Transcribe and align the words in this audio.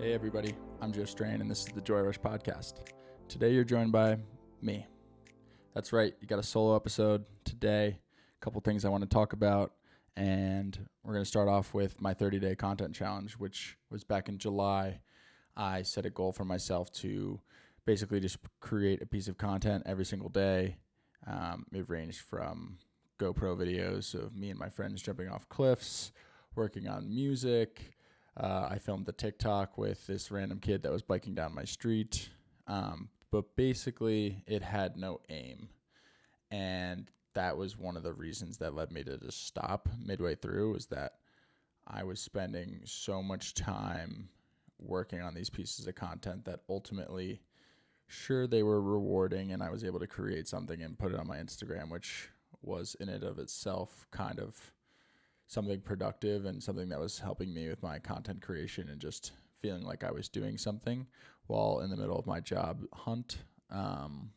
Hey, 0.00 0.14
everybody. 0.14 0.54
I'm 0.80 0.92
Joe 0.92 1.04
Strain, 1.04 1.42
and 1.42 1.50
this 1.50 1.58
is 1.58 1.74
the 1.74 1.82
Joy 1.82 2.00
Rush 2.00 2.18
Podcast. 2.18 2.86
Today, 3.28 3.52
you're 3.52 3.64
joined 3.64 3.92
by 3.92 4.16
me. 4.62 4.86
That's 5.74 5.92
right. 5.92 6.14
You 6.22 6.26
got 6.26 6.38
a 6.38 6.42
solo 6.42 6.74
episode 6.74 7.26
today. 7.44 7.98
A 7.98 8.42
couple 8.42 8.62
things 8.62 8.86
I 8.86 8.88
want 8.88 9.02
to 9.02 9.08
talk 9.10 9.34
about. 9.34 9.74
And 10.16 10.88
we're 11.04 11.12
going 11.12 11.22
to 11.22 11.28
start 11.28 11.48
off 11.48 11.74
with 11.74 12.00
my 12.00 12.14
30 12.14 12.38
day 12.38 12.56
content 12.56 12.94
challenge, 12.94 13.34
which 13.34 13.76
was 13.90 14.02
back 14.02 14.30
in 14.30 14.38
July. 14.38 15.00
I 15.54 15.82
set 15.82 16.06
a 16.06 16.10
goal 16.10 16.32
for 16.32 16.46
myself 16.46 16.90
to 16.92 17.38
basically 17.84 18.20
just 18.20 18.38
create 18.60 19.02
a 19.02 19.06
piece 19.06 19.28
of 19.28 19.36
content 19.36 19.82
every 19.84 20.06
single 20.06 20.30
day. 20.30 20.78
Um, 21.26 21.66
it 21.74 21.84
ranged 21.90 22.22
from 22.22 22.78
GoPro 23.18 23.54
videos 23.54 24.14
of 24.14 24.34
me 24.34 24.48
and 24.48 24.58
my 24.58 24.70
friends 24.70 25.02
jumping 25.02 25.28
off 25.28 25.46
cliffs, 25.50 26.10
working 26.54 26.88
on 26.88 27.14
music. 27.14 27.92
Uh, 28.36 28.68
I 28.70 28.78
filmed 28.78 29.06
the 29.06 29.12
TikTok 29.12 29.76
with 29.76 30.06
this 30.06 30.30
random 30.30 30.60
kid 30.60 30.82
that 30.82 30.92
was 30.92 31.02
biking 31.02 31.34
down 31.34 31.54
my 31.54 31.64
street. 31.64 32.28
Um, 32.66 33.08
but 33.30 33.56
basically, 33.56 34.42
it 34.46 34.62
had 34.62 34.96
no 34.96 35.20
aim. 35.28 35.68
And 36.50 37.10
that 37.34 37.56
was 37.56 37.78
one 37.78 37.96
of 37.96 38.02
the 38.02 38.12
reasons 38.12 38.58
that 38.58 38.74
led 38.74 38.90
me 38.90 39.04
to 39.04 39.18
just 39.18 39.46
stop 39.46 39.88
midway 40.04 40.34
through 40.34 40.72
was 40.72 40.86
that 40.86 41.14
I 41.86 42.02
was 42.02 42.20
spending 42.20 42.80
so 42.84 43.22
much 43.22 43.54
time 43.54 44.28
working 44.78 45.20
on 45.20 45.34
these 45.34 45.50
pieces 45.50 45.86
of 45.86 45.94
content 45.94 46.44
that 46.44 46.60
ultimately 46.68 47.40
sure 48.06 48.46
they 48.46 48.62
were 48.62 48.80
rewarding 48.80 49.52
and 49.52 49.62
I 49.62 49.70
was 49.70 49.84
able 49.84 50.00
to 50.00 50.06
create 50.06 50.48
something 50.48 50.82
and 50.82 50.98
put 50.98 51.12
it 51.12 51.20
on 51.20 51.28
my 51.28 51.36
Instagram 51.36 51.90
which 51.90 52.28
was 52.62 52.96
in 52.98 53.08
and 53.08 53.22
of 53.22 53.38
itself 53.38 54.06
kind 54.10 54.40
of 54.40 54.72
something 55.50 55.80
productive 55.80 56.44
and 56.44 56.62
something 56.62 56.88
that 56.88 57.00
was 57.00 57.18
helping 57.18 57.52
me 57.52 57.68
with 57.68 57.82
my 57.82 57.98
content 57.98 58.40
creation 58.40 58.88
and 58.88 59.00
just 59.00 59.32
feeling 59.60 59.82
like 59.82 60.04
I 60.04 60.12
was 60.12 60.28
doing 60.28 60.56
something 60.56 61.08
while 61.48 61.80
in 61.80 61.90
the 61.90 61.96
middle 61.96 62.16
of 62.16 62.24
my 62.24 62.38
job 62.38 62.84
hunt. 62.94 63.38
Um, 63.68 64.30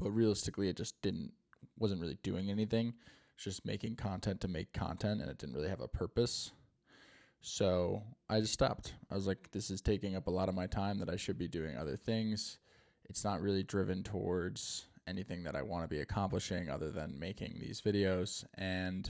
but 0.00 0.10
realistically, 0.10 0.68
it 0.68 0.76
just 0.76 1.00
didn't 1.02 1.30
wasn't 1.78 2.00
really 2.00 2.18
doing 2.24 2.50
anything. 2.50 2.94
It's 3.36 3.44
just 3.44 3.64
making 3.64 3.94
content 3.94 4.40
to 4.40 4.48
make 4.48 4.72
content, 4.72 5.20
and 5.20 5.30
it 5.30 5.38
didn't 5.38 5.54
really 5.54 5.68
have 5.68 5.80
a 5.80 5.86
purpose. 5.86 6.50
So 7.40 8.02
I 8.28 8.40
just 8.40 8.54
stopped. 8.54 8.94
I 9.08 9.14
was 9.14 9.28
like, 9.28 9.52
this 9.52 9.70
is 9.70 9.80
taking 9.80 10.16
up 10.16 10.26
a 10.26 10.32
lot 10.32 10.48
of 10.48 10.56
my 10.56 10.66
time 10.66 10.98
that 10.98 11.10
I 11.10 11.16
should 11.16 11.38
be 11.38 11.46
doing 11.46 11.76
other 11.76 11.96
things. 11.96 12.58
It's 13.08 13.22
not 13.22 13.40
really 13.40 13.62
driven 13.62 14.02
towards 14.02 14.86
anything 15.06 15.44
that 15.44 15.54
I 15.54 15.62
want 15.62 15.84
to 15.84 15.88
be 15.88 16.00
accomplishing 16.00 16.68
other 16.68 16.90
than 16.90 17.20
making 17.20 17.58
these 17.60 17.80
videos. 17.80 18.44
And 18.54 19.08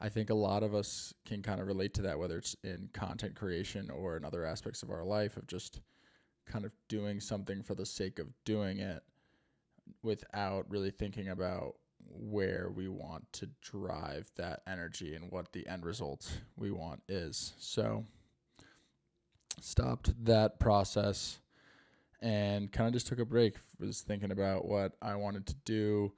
I 0.00 0.08
think 0.08 0.30
a 0.30 0.34
lot 0.34 0.62
of 0.62 0.74
us 0.74 1.12
can 1.24 1.42
kind 1.42 1.60
of 1.60 1.66
relate 1.66 1.92
to 1.94 2.02
that, 2.02 2.18
whether 2.18 2.38
it's 2.38 2.54
in 2.62 2.88
content 2.92 3.34
creation 3.34 3.90
or 3.90 4.16
in 4.16 4.24
other 4.24 4.44
aspects 4.44 4.82
of 4.82 4.90
our 4.90 5.04
life, 5.04 5.36
of 5.36 5.46
just 5.46 5.80
kind 6.46 6.64
of 6.64 6.72
doing 6.88 7.20
something 7.20 7.62
for 7.62 7.74
the 7.74 7.84
sake 7.84 8.18
of 8.18 8.28
doing 8.44 8.78
it 8.78 9.02
without 10.02 10.70
really 10.70 10.90
thinking 10.90 11.28
about 11.28 11.74
where 12.10 12.70
we 12.74 12.88
want 12.88 13.30
to 13.32 13.48
drive 13.60 14.30
that 14.36 14.62
energy 14.66 15.14
and 15.14 15.30
what 15.30 15.52
the 15.52 15.66
end 15.66 15.84
result 15.84 16.40
we 16.56 16.70
want 16.70 17.02
is. 17.08 17.54
So, 17.58 18.04
stopped 19.60 20.12
that 20.24 20.58
process 20.60 21.40
and 22.20 22.70
kind 22.70 22.86
of 22.86 22.94
just 22.94 23.06
took 23.08 23.18
a 23.18 23.24
break. 23.24 23.56
Was 23.78 24.00
thinking 24.00 24.30
about 24.30 24.64
what 24.64 24.92
I 25.02 25.16
wanted 25.16 25.46
to 25.46 25.54
do, 25.64 26.12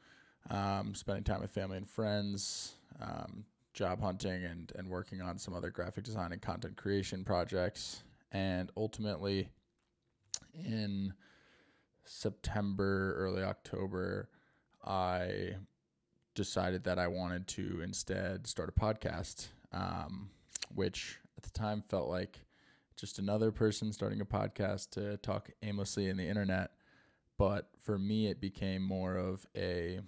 um, 0.50 0.94
spending 0.94 1.24
time 1.24 1.40
with 1.40 1.50
family 1.50 1.76
and 1.76 1.88
friends, 1.88 2.74
um, 3.00 3.44
job 3.72 4.00
hunting, 4.00 4.44
and 4.44 4.72
and 4.76 4.88
working 4.88 5.20
on 5.20 5.38
some 5.38 5.54
other 5.54 5.70
graphic 5.70 6.04
design 6.04 6.32
and 6.32 6.42
content 6.42 6.76
creation 6.76 7.24
projects. 7.24 8.02
And 8.32 8.70
ultimately, 8.76 9.48
in 10.54 11.14
September, 12.04 13.14
early 13.16 13.42
October, 13.42 14.28
I 14.84 15.54
decided 16.34 16.84
that 16.84 16.98
I 16.98 17.08
wanted 17.08 17.46
to 17.48 17.80
instead 17.82 18.46
start 18.46 18.68
a 18.68 18.80
podcast, 18.80 19.48
um, 19.72 20.30
which 20.74 21.18
at 21.36 21.42
the 21.42 21.50
time 21.50 21.82
felt 21.88 22.08
like 22.08 22.40
just 22.96 23.18
another 23.18 23.50
person 23.50 23.92
starting 23.92 24.20
a 24.20 24.26
podcast 24.26 24.90
to 24.90 25.16
talk 25.18 25.50
aimlessly 25.62 26.08
in 26.08 26.16
the 26.16 26.28
internet. 26.28 26.72
But 27.38 27.70
for 27.82 27.98
me, 27.98 28.26
it 28.26 28.40
became 28.40 28.82
more 28.82 29.16
of 29.16 29.46
a 29.56 30.00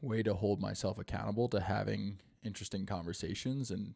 way 0.00 0.22
to 0.22 0.34
hold 0.34 0.60
myself 0.60 0.98
accountable 0.98 1.48
to 1.48 1.60
having 1.60 2.18
interesting 2.44 2.86
conversations 2.86 3.70
and 3.70 3.94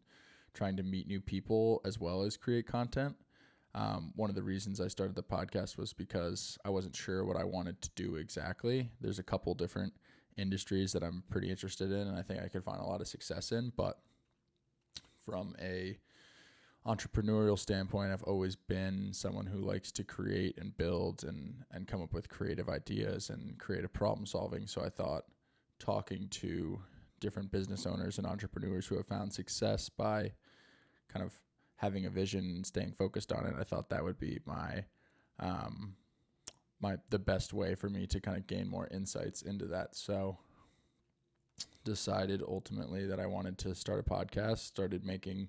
trying 0.53 0.77
to 0.77 0.83
meet 0.83 1.07
new 1.07 1.21
people 1.21 1.81
as 1.85 1.99
well 1.99 2.23
as 2.23 2.37
create 2.37 2.67
content. 2.67 3.17
Um, 3.75 4.13
one 4.15 4.31
of 4.31 4.37
the 4.37 4.43
reasons 4.43 4.81
I 4.81 4.87
started 4.87 5.17
the 5.17 5.23
podcast 5.23 5.77
was 5.77 5.93
because 5.93 6.57
I 6.65 6.71
wasn't 6.71 6.95
sure 6.95 7.25
what 7.25 7.37
I 7.37 7.43
wanted 7.43 7.83
to 7.83 7.91
do 7.97 8.17
exactly. 8.17 8.89
There's 9.01 9.19
a 9.19 9.25
couple 9.25 9.53
different 9.55 9.93
industries 10.37 10.93
that 10.93 11.03
I'm 11.03 11.25
pretty 11.29 11.51
interested 11.51 11.91
in, 11.91 12.07
and 12.07 12.17
I 12.17 12.23
think 12.23 12.41
I 12.41 12.49
could 12.49 12.65
find 12.65 12.81
a 12.81 12.85
lot 12.85 13.01
of 13.01 13.09
success 13.09 13.51
in. 13.51 13.73
But 13.77 13.99
from 15.25 15.57
a 15.61 15.99
entrepreneurial 16.87 17.59
standpoint, 17.59 18.13
I've 18.13 18.23
always 18.25 18.55
been 18.55 19.13
someone 19.13 19.47
who 19.47 19.59
likes 19.59 19.91
to 19.93 20.05
create 20.05 20.59
and 20.59 20.77
build 20.77 21.25
and 21.25 21.65
and 21.73 21.89
come 21.89 22.03
up 22.03 22.13
with 22.13 22.29
creative 22.29 22.69
ideas 22.69 23.31
and 23.31 23.59
creative 23.59 23.93
problem 23.93 24.27
solving. 24.27 24.67
So 24.67 24.85
I 24.85 24.89
thought 24.89 25.25
talking 25.81 26.29
to 26.29 26.79
different 27.25 27.51
business 27.51 27.87
owners 27.87 28.19
and 28.19 28.27
entrepreneurs 28.27 28.87
who 28.87 28.97
have 28.97 29.07
found 29.07 29.33
success 29.33 29.89
by 29.89 30.31
kind 31.09 31.25
of 31.25 31.33
having 31.77 32.05
a 32.05 32.11
vision 32.11 32.45
and 32.57 32.67
staying 32.67 32.93
focused 32.93 33.33
on 33.33 33.47
it, 33.47 33.55
I 33.59 33.65
thought 33.65 33.89
that 33.89 34.05
would 34.05 34.19
be 34.19 34.41
my 34.45 34.85
um, 35.41 35.97
my 36.81 36.99
the 37.09 37.19
best 37.19 37.55
way 37.55 37.75
for 37.75 37.89
me 37.89 38.07
to 38.09 38.21
kind 38.21 38.37
of 38.37 38.47
gain 38.47 38.69
more 38.69 38.89
insights 38.91 39.41
into 39.41 39.65
that. 39.69 39.97
So 39.97 40.37
decided 41.83 42.43
ultimately 42.47 43.07
that 43.07 43.19
I 43.19 43.25
wanted 43.25 43.57
to 43.59 43.75
start 43.75 44.01
a 44.01 44.03
podcast, 44.03 44.59
started 44.59 45.03
making 45.03 45.49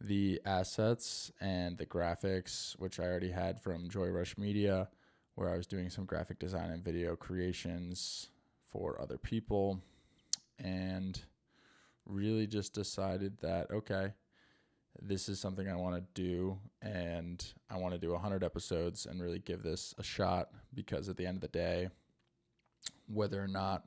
the 0.00 0.40
assets 0.44 1.30
and 1.40 1.78
the 1.78 1.86
graphics, 1.86 2.72
which 2.80 2.98
I 2.98 3.04
already 3.04 3.30
had 3.30 3.60
from 3.60 3.88
Joy 3.88 4.08
Rush 4.08 4.36
Media, 4.36 4.88
where 5.36 5.48
I 5.48 5.56
was 5.56 5.68
doing 5.68 5.90
some 5.90 6.06
graphic 6.06 6.40
design 6.40 6.70
and 6.70 6.84
video 6.84 7.14
creations 7.14 8.30
for 8.68 9.00
other 9.00 9.18
people, 9.18 9.80
and 10.62 11.20
really 12.06 12.46
just 12.46 12.72
decided 12.72 13.38
that, 13.40 13.70
okay, 13.70 14.12
this 15.00 15.28
is 15.28 15.40
something 15.40 15.68
I 15.68 15.76
want 15.76 15.96
to 15.96 16.22
do, 16.22 16.58
and 16.80 17.44
I 17.70 17.76
want 17.78 17.94
to 17.94 17.98
do 17.98 18.12
100 18.12 18.44
episodes 18.44 19.06
and 19.06 19.22
really 19.22 19.38
give 19.38 19.62
this 19.62 19.94
a 19.98 20.02
shot 20.02 20.50
because 20.74 21.08
at 21.08 21.16
the 21.16 21.26
end 21.26 21.36
of 21.36 21.40
the 21.42 21.48
day, 21.48 21.88
whether 23.06 23.42
or 23.42 23.48
not 23.48 23.84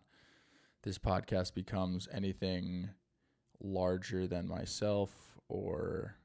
this 0.83 0.97
podcast 0.97 1.53
becomes 1.53 2.07
anything 2.11 2.89
larger 3.61 4.27
than 4.27 4.47
myself 4.47 5.11
or 5.47 6.15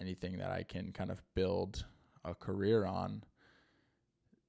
anything 0.00 0.38
that 0.38 0.50
I 0.50 0.62
can 0.62 0.92
kind 0.92 1.10
of 1.10 1.22
build 1.34 1.84
a 2.24 2.34
career 2.34 2.84
on, 2.84 3.22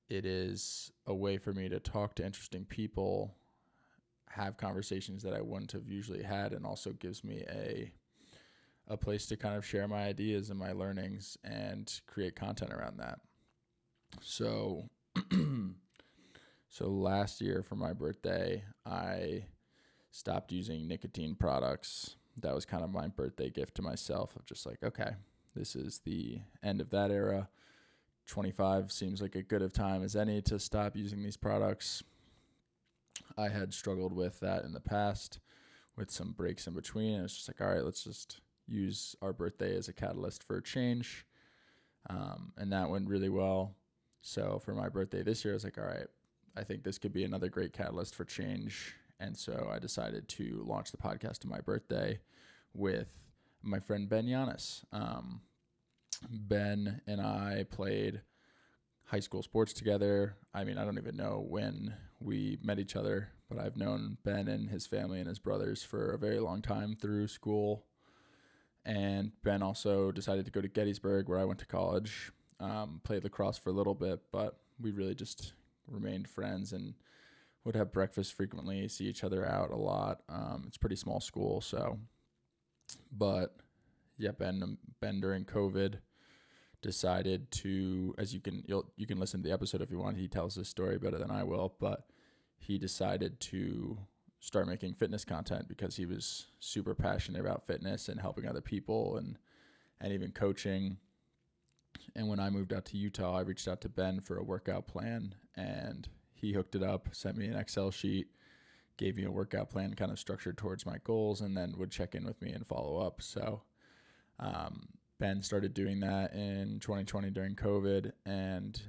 it 0.09 0.25
is 0.25 0.91
a 1.07 1.13
way 1.13 1.37
for 1.37 1.53
me 1.53 1.69
to 1.69 1.79
talk 1.79 2.15
to 2.15 2.25
interesting 2.25 2.65
people, 2.65 3.35
have 4.35 4.57
conversations 4.57 5.23
that 5.23 5.33
I 5.33 5.41
wouldn't 5.41 5.71
have 5.71 5.87
usually 5.87 6.23
had, 6.23 6.51
and 6.53 6.65
also 6.65 6.91
gives 6.91 7.23
me 7.23 7.43
a 7.49 7.91
a 8.87 8.97
place 8.97 9.25
to 9.25 9.35
kind 9.35 9.55
of 9.55 9.65
share 9.65 9.87
my 9.87 10.03
ideas 10.03 10.51
and 10.51 10.59
my 10.59 10.71
learnings 10.71 11.39
and 11.43 12.01
create 12.05 12.35
content 12.35 12.71
around 12.71 12.97
that. 12.97 13.19
So 14.21 14.83
so 16.69 16.89
last 16.89 17.41
year 17.41 17.63
for 17.63 17.75
my 17.75 17.93
birthday, 17.93 18.63
I 18.85 19.45
stopped 20.11 20.51
using 20.51 20.87
nicotine 20.87 21.33
products. 21.33 22.15
That 22.41 22.53
was 22.53 22.65
kind 22.65 22.83
of 22.83 22.91
my 22.91 23.07
birthday 23.07 23.49
gift 23.49 23.75
to 23.75 23.81
myself 23.81 24.35
of 24.35 24.45
just 24.45 24.65
like, 24.67 24.83
okay, 24.83 25.15
this 25.55 25.75
is 25.75 26.01
the 26.05 26.41
end 26.61 26.79
of 26.79 26.91
that 26.91 27.09
era. 27.09 27.49
25 28.27 28.91
seems 28.91 29.21
like 29.21 29.35
a 29.35 29.41
good 29.41 29.61
of 29.61 29.73
time 29.73 30.03
as 30.03 30.15
any 30.15 30.41
to 30.41 30.59
stop 30.59 30.95
using 30.95 31.23
these 31.23 31.37
products. 31.37 32.03
I 33.37 33.49
had 33.49 33.73
struggled 33.73 34.13
with 34.13 34.39
that 34.39 34.63
in 34.63 34.73
the 34.73 34.79
past 34.79 35.39
with 35.95 36.11
some 36.11 36.31
breaks 36.31 36.67
in 36.67 36.73
between. 36.73 37.21
It's 37.21 37.35
just 37.35 37.49
like, 37.49 37.61
all 37.61 37.73
right, 37.73 37.83
let's 37.83 38.03
just 38.03 38.41
use 38.67 39.15
our 39.21 39.33
birthday 39.33 39.75
as 39.77 39.87
a 39.87 39.93
catalyst 39.93 40.43
for 40.43 40.59
change. 40.61 41.25
Um, 42.09 42.51
and 42.57 42.71
that 42.71 42.89
went 42.89 43.07
really 43.07 43.29
well. 43.29 43.75
So 44.21 44.59
for 44.63 44.73
my 44.73 44.89
birthday 44.89 45.23
this 45.23 45.45
year, 45.45 45.53
I 45.53 45.55
was 45.55 45.63
like, 45.63 45.77
all 45.77 45.85
right, 45.85 46.07
I 46.57 46.63
think 46.63 46.83
this 46.83 46.97
could 46.97 47.13
be 47.13 47.23
another 47.23 47.49
great 47.49 47.73
catalyst 47.73 48.15
for 48.15 48.25
change. 48.25 48.95
And 49.19 49.35
so 49.35 49.69
I 49.71 49.79
decided 49.79 50.27
to 50.29 50.63
launch 50.65 50.91
the 50.91 50.97
podcast 50.97 51.45
on 51.45 51.51
my 51.51 51.61
birthday 51.61 52.19
with 52.73 53.07
my 53.61 53.79
friend 53.79 54.09
Ben 54.09 54.25
Yanis. 54.25 54.83
Um, 54.91 55.41
ben 56.29 57.01
and 57.07 57.21
I 57.21 57.65
played 57.69 58.21
high 59.05 59.19
school 59.19 59.43
sports 59.43 59.73
together. 59.73 60.35
I 60.53 60.63
mean, 60.63 60.77
I 60.77 60.85
don't 60.85 60.97
even 60.97 61.15
know 61.15 61.45
when 61.47 61.95
we 62.19 62.57
met 62.63 62.79
each 62.79 62.95
other, 62.95 63.29
but 63.49 63.59
I've 63.59 63.77
known 63.77 64.17
Ben 64.23 64.47
and 64.47 64.69
his 64.69 64.87
family 64.87 65.19
and 65.19 65.27
his 65.27 65.39
brothers 65.39 65.83
for 65.83 66.11
a 66.11 66.17
very 66.17 66.39
long 66.39 66.61
time 66.61 66.95
through 66.99 67.27
school 67.27 67.85
and 68.85 69.31
Ben 69.43 69.63
also 69.63 70.11
decided 70.11 70.45
to 70.45 70.51
go 70.51 70.61
to 70.61 70.67
Gettysburg, 70.67 71.27
where 71.27 71.39
I 71.39 71.45
went 71.45 71.59
to 71.59 71.65
college. 71.65 72.31
Um, 72.59 73.01
played 73.03 73.23
lacrosse 73.23 73.57
for 73.57 73.71
a 73.71 73.73
little 73.73 73.95
bit, 73.95 74.21
but 74.31 74.59
we 74.79 74.91
really 74.91 75.15
just 75.15 75.53
remained 75.87 76.27
friends 76.27 76.71
and 76.71 76.93
would 77.63 77.75
have 77.75 77.91
breakfast 77.91 78.33
frequently, 78.33 78.87
see 78.87 79.05
each 79.05 79.23
other 79.23 79.45
out 79.45 79.71
a 79.71 79.75
lot. 79.75 80.21
Um, 80.29 80.65
it's 80.67 80.77
pretty 80.77 80.95
small 80.95 81.19
school, 81.19 81.61
so. 81.61 81.97
But 83.11 83.57
yeah, 84.17 84.31
Ben 84.31 84.77
Ben 85.01 85.19
during 85.19 85.45
COVID 85.45 85.95
decided 86.85 87.49
to, 87.49 88.13
as 88.19 88.31
you 88.31 88.39
can 88.39 88.63
you'll 88.67 88.85
you 88.95 89.07
can 89.07 89.19
listen 89.19 89.41
to 89.41 89.47
the 89.47 89.53
episode 89.53 89.81
if 89.81 89.89
you 89.89 89.97
want. 89.97 90.17
He 90.17 90.27
tells 90.27 90.53
this 90.53 90.69
story 90.69 90.99
better 90.99 91.17
than 91.17 91.31
I 91.31 91.43
will, 91.43 91.73
but 91.79 92.05
he 92.59 92.77
decided 92.77 93.39
to 93.39 93.97
start 94.39 94.67
making 94.67 94.93
fitness 94.93 95.25
content 95.25 95.67
because 95.67 95.95
he 95.95 96.05
was 96.05 96.45
super 96.59 96.93
passionate 96.93 97.41
about 97.41 97.65
fitness 97.65 98.07
and 98.07 98.21
helping 98.21 98.47
other 98.47 98.61
people 98.61 99.17
and 99.17 99.39
and 99.99 100.13
even 100.13 100.31
coaching. 100.31 100.97
And 102.15 102.29
when 102.29 102.39
I 102.39 102.51
moved 102.51 102.71
out 102.71 102.85
to 102.85 102.97
Utah, 102.97 103.39
I 103.39 103.41
reached 103.41 103.67
out 103.67 103.81
to 103.81 103.89
Ben 103.89 104.21
for 104.21 104.37
a 104.37 104.43
workout 104.43 104.85
plan 104.85 105.33
and 105.55 106.07
he 106.33 106.53
hooked 106.53 106.75
it 106.75 106.83
up, 106.83 107.09
sent 107.13 107.35
me 107.35 107.47
an 107.47 107.55
Excel 107.55 107.89
sheet, 107.89 108.27
gave 108.97 109.17
me 109.17 109.23
a 109.23 109.31
workout 109.31 109.71
plan 109.71 109.95
kind 109.95 110.11
of 110.11 110.19
structured 110.19 110.57
towards 110.57 110.85
my 110.85 110.97
goals 111.03 111.41
and 111.41 111.57
then 111.57 111.73
would 111.79 111.89
check 111.89 112.13
in 112.13 112.25
with 112.25 112.39
me 112.43 112.51
and 112.51 112.67
follow 112.67 112.97
up. 112.97 113.23
So 113.23 113.63
um, 114.39 114.89
Ben 115.19 115.41
started 115.41 115.73
doing 115.73 115.99
that 116.01 116.33
in 116.33 116.79
2020 116.81 117.29
during 117.29 117.55
COVID 117.55 118.11
and 118.25 118.81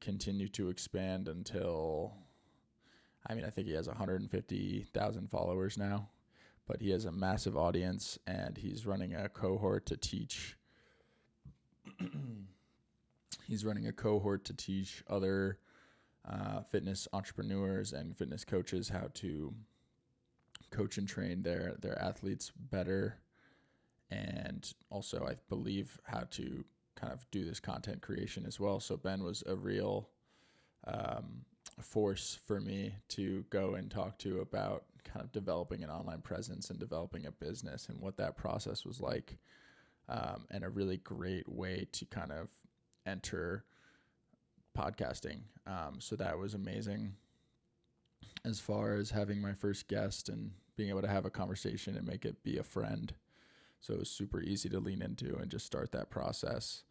continued 0.00 0.52
to 0.54 0.68
expand 0.68 1.28
until 1.28 2.14
I 3.26 3.34
mean, 3.34 3.44
I 3.44 3.50
think 3.50 3.68
he 3.68 3.74
has 3.74 3.86
150,000 3.86 5.30
followers 5.30 5.78
now, 5.78 6.08
but 6.66 6.80
he 6.80 6.90
has 6.90 7.04
a 7.04 7.12
massive 7.12 7.56
audience 7.56 8.18
and 8.26 8.56
he's 8.56 8.84
running 8.84 9.14
a 9.14 9.28
cohort 9.28 9.86
to 9.86 9.96
teach. 9.96 10.56
he's 13.46 13.64
running 13.64 13.86
a 13.86 13.92
cohort 13.92 14.44
to 14.46 14.54
teach 14.54 15.04
other 15.08 15.58
uh, 16.28 16.62
fitness 16.62 17.08
entrepreneurs 17.12 17.92
and 17.92 18.16
fitness 18.16 18.44
coaches 18.44 18.88
how 18.88 19.08
to 19.14 19.52
coach 20.70 20.98
and 20.98 21.08
train 21.08 21.42
their 21.42 21.74
their 21.80 22.00
athletes 22.00 22.52
better, 22.70 23.18
and 24.12 24.72
also 24.90 25.26
I 25.26 25.36
believe 25.48 25.98
how 26.04 26.24
to 26.32 26.64
kind 26.94 27.12
of 27.12 27.26
do 27.30 27.44
this 27.44 27.60
content 27.60 28.02
creation 28.02 28.44
as 28.46 28.60
well. 28.60 28.80
So 28.80 28.96
Ben 28.96 29.22
was 29.22 29.42
a 29.46 29.56
real 29.56 30.08
um, 30.86 31.44
force 31.80 32.38
for 32.46 32.60
me 32.60 32.94
to 33.08 33.44
go 33.50 33.74
and 33.74 33.90
talk 33.90 34.18
to 34.18 34.40
about 34.40 34.84
kind 35.04 35.24
of 35.24 35.32
developing 35.32 35.82
an 35.82 35.90
online 35.90 36.20
presence 36.20 36.70
and 36.70 36.78
developing 36.78 37.26
a 37.26 37.32
business 37.32 37.88
and 37.88 38.00
what 38.00 38.16
that 38.18 38.36
process 38.36 38.84
was 38.84 39.00
like. 39.00 39.36
Um, 40.08 40.46
and 40.50 40.64
a 40.64 40.68
really 40.68 40.98
great 40.98 41.48
way 41.48 41.86
to 41.92 42.04
kind 42.06 42.32
of 42.32 42.48
enter 43.06 43.64
podcasting. 44.76 45.40
Um, 45.66 46.00
so 46.00 46.16
that 46.16 46.38
was 46.38 46.54
amazing. 46.54 47.14
As 48.44 48.58
far 48.58 48.94
as 48.94 49.10
having 49.10 49.40
my 49.40 49.54
first 49.54 49.88
guest 49.88 50.28
and 50.28 50.50
being 50.76 50.88
able 50.88 51.02
to 51.02 51.08
have 51.08 51.24
a 51.24 51.30
conversation 51.30 51.96
and 51.96 52.06
make 52.06 52.24
it 52.24 52.42
be 52.42 52.58
a 52.58 52.62
friend. 52.62 53.14
So 53.82 53.94
it 53.94 53.98
was 53.98 54.10
super 54.10 54.40
easy 54.40 54.68
to 54.70 54.80
lean 54.80 55.02
into 55.02 55.36
and 55.36 55.50
just 55.50 55.66
start 55.66 55.92
that 55.92 56.08
process. 56.08 56.84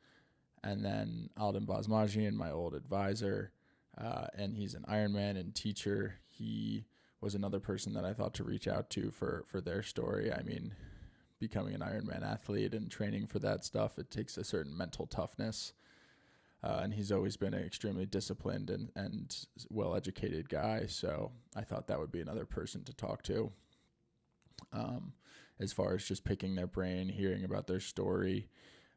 And 0.64 0.86
then 0.86 1.30
Alden 1.38 1.66
Basmajian, 1.66 2.34
my 2.34 2.52
old 2.52 2.76
advisor, 2.76 3.54
uh, 3.98 4.28
and 4.38 4.56
he's 4.56 4.76
an 4.76 4.86
Ironman 4.90 5.40
and 5.40 5.56
teacher. 5.56 6.20
He 6.28 6.86
was 7.22 7.34
another 7.34 7.60
person 7.60 7.94
that 7.94 8.06
I 8.06 8.14
thought 8.14 8.34
to 8.36 8.44
reach 8.44 8.68
out 8.68 8.90
to 8.92 9.10
for 9.10 9.46
for 9.48 9.62
their 9.62 9.82
story. 9.82 10.32
I 10.32 10.44
mean, 10.44 10.74
becoming 11.40 11.74
an 11.74 11.82
Ironman 11.82 12.24
athlete 12.24 12.74
and 12.74 12.92
training 12.92 13.28
for 13.28 13.40
that 13.40 13.64
stuff, 13.64 13.98
it 13.98 14.12
takes 14.12 14.38
a 14.38 14.44
certain 14.44 14.78
mental 14.78 15.08
toughness. 15.08 15.74
Uh, 16.64 16.82
and 16.84 16.94
he's 16.94 17.12
always 17.12 17.38
been 17.38 17.56
an 17.56 17.64
extremely 17.64 18.06
disciplined 18.06 18.70
and, 18.70 18.92
and 18.96 19.46
well 19.70 19.96
educated 19.96 20.48
guy. 20.48 20.86
So 20.88 21.32
I 21.56 21.62
thought 21.62 21.88
that 21.88 22.00
would 22.00 22.12
be 22.12 22.22
another 22.22 22.46
person 22.46 22.84
to 22.84 22.94
talk 22.94 23.24
to. 23.24 23.52
Um, 24.72 25.14
as 25.62 25.72
far 25.72 25.94
as 25.94 26.04
just 26.04 26.24
picking 26.24 26.56
their 26.56 26.68
brain, 26.68 27.08
hearing 27.08 27.44
about 27.44 27.68
their 27.68 27.80
story. 27.80 28.48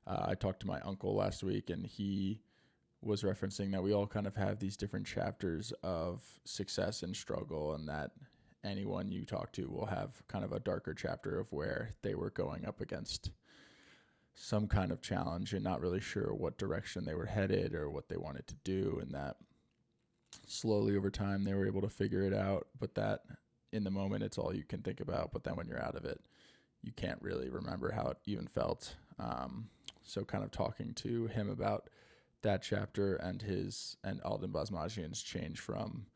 Uh, 0.07 0.27
I 0.29 0.35
talked 0.35 0.61
to 0.61 0.67
my 0.67 0.81
uncle 0.81 1.15
last 1.15 1.43
week, 1.43 1.71
and 1.71 1.87
he 1.87 2.41
was 3.03 3.23
referencing 3.23 3.71
that 3.73 3.83
we 3.83 3.93
all 3.93 4.07
kind 4.07 4.27
of 4.27 4.35
have 4.37 4.59
these 4.59 4.77
different 4.77 5.07
chapters 5.07 5.73
of 5.83 6.23
success 6.45 7.03
and 7.03 7.15
struggle, 7.15 7.75
and 7.75 7.89
that 7.89 8.13
anyone 8.65 9.13
you 9.13 9.27
talk 9.27 9.53
to 9.53 9.69
will 9.69 9.87
have 9.87 10.27
kind 10.27 10.45
of 10.45 10.53
a 10.53 10.61
darker 10.61 10.95
chapter 10.95 11.39
of 11.39 11.53
where 11.53 11.91
they 12.03 12.15
were 12.15 12.31
going 12.31 12.65
up 12.65 12.81
against 12.81 13.31
some 14.35 14.67
kind 14.67 14.91
of 14.91 15.03
challenge 15.03 15.53
and 15.53 15.63
not 15.63 15.81
really 15.81 16.01
sure 16.01 16.35
what 16.35 16.59
direction 16.59 17.05
they 17.05 17.15
were 17.15 17.27
headed 17.27 17.75
or 17.75 17.91
what 17.91 18.09
they 18.09 18.17
wanted 18.17 18.47
to 18.47 18.57
do, 18.65 18.99
and 19.03 19.15
that 19.15 19.37
slowly 20.47 20.97
over 20.97 21.11
time 21.11 21.45
they 21.45 21.55
were 21.55 21.67
able 21.67 21.83
to 21.83 21.89
figure 21.89 22.23
it 22.23 22.35
out, 22.35 22.67
but 22.81 22.95
that 22.95 23.21
in 23.73 23.85
the 23.85 23.91
moment 23.91 24.23
it's 24.23 24.39
all 24.39 24.55
you 24.55 24.65
can 24.65 24.81
think 24.81 25.01
about, 25.01 25.31
but 25.33 25.45
then 25.45 25.57
when 25.57 25.69
you're 25.69 25.83
out 25.83 25.95
of 25.95 26.05
it, 26.05 26.21
you 26.85 26.93
can't 26.97 27.21
really 27.21 27.49
remember 27.49 27.91
how 27.91 28.09
it 28.09 28.19
even 28.27 28.47
felt. 28.47 28.95
Um, 29.19 29.69
so, 30.03 30.25
kind 30.25 30.45
of 30.45 30.51
talking 30.51 30.93
to 30.95 31.27
him 31.27 31.51
about 31.51 31.89
that 32.43 32.63
chapter 32.63 33.17
and 33.17 33.41
his 33.41 33.97
and 34.05 34.21
Alden 34.23 34.51
Basmajian's 34.51 35.23
change 35.23 35.61
from 35.61 36.07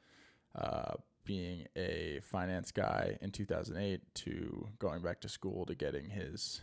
uh, 0.54 0.94
being 1.24 1.66
a 1.76 2.20
finance 2.22 2.70
guy 2.70 3.18
in 3.20 3.30
2008 3.30 4.00
to 4.14 4.68
going 4.78 5.02
back 5.02 5.20
to 5.22 5.28
school 5.28 5.64
to 5.66 5.74
getting 5.74 6.08
his 6.08 6.60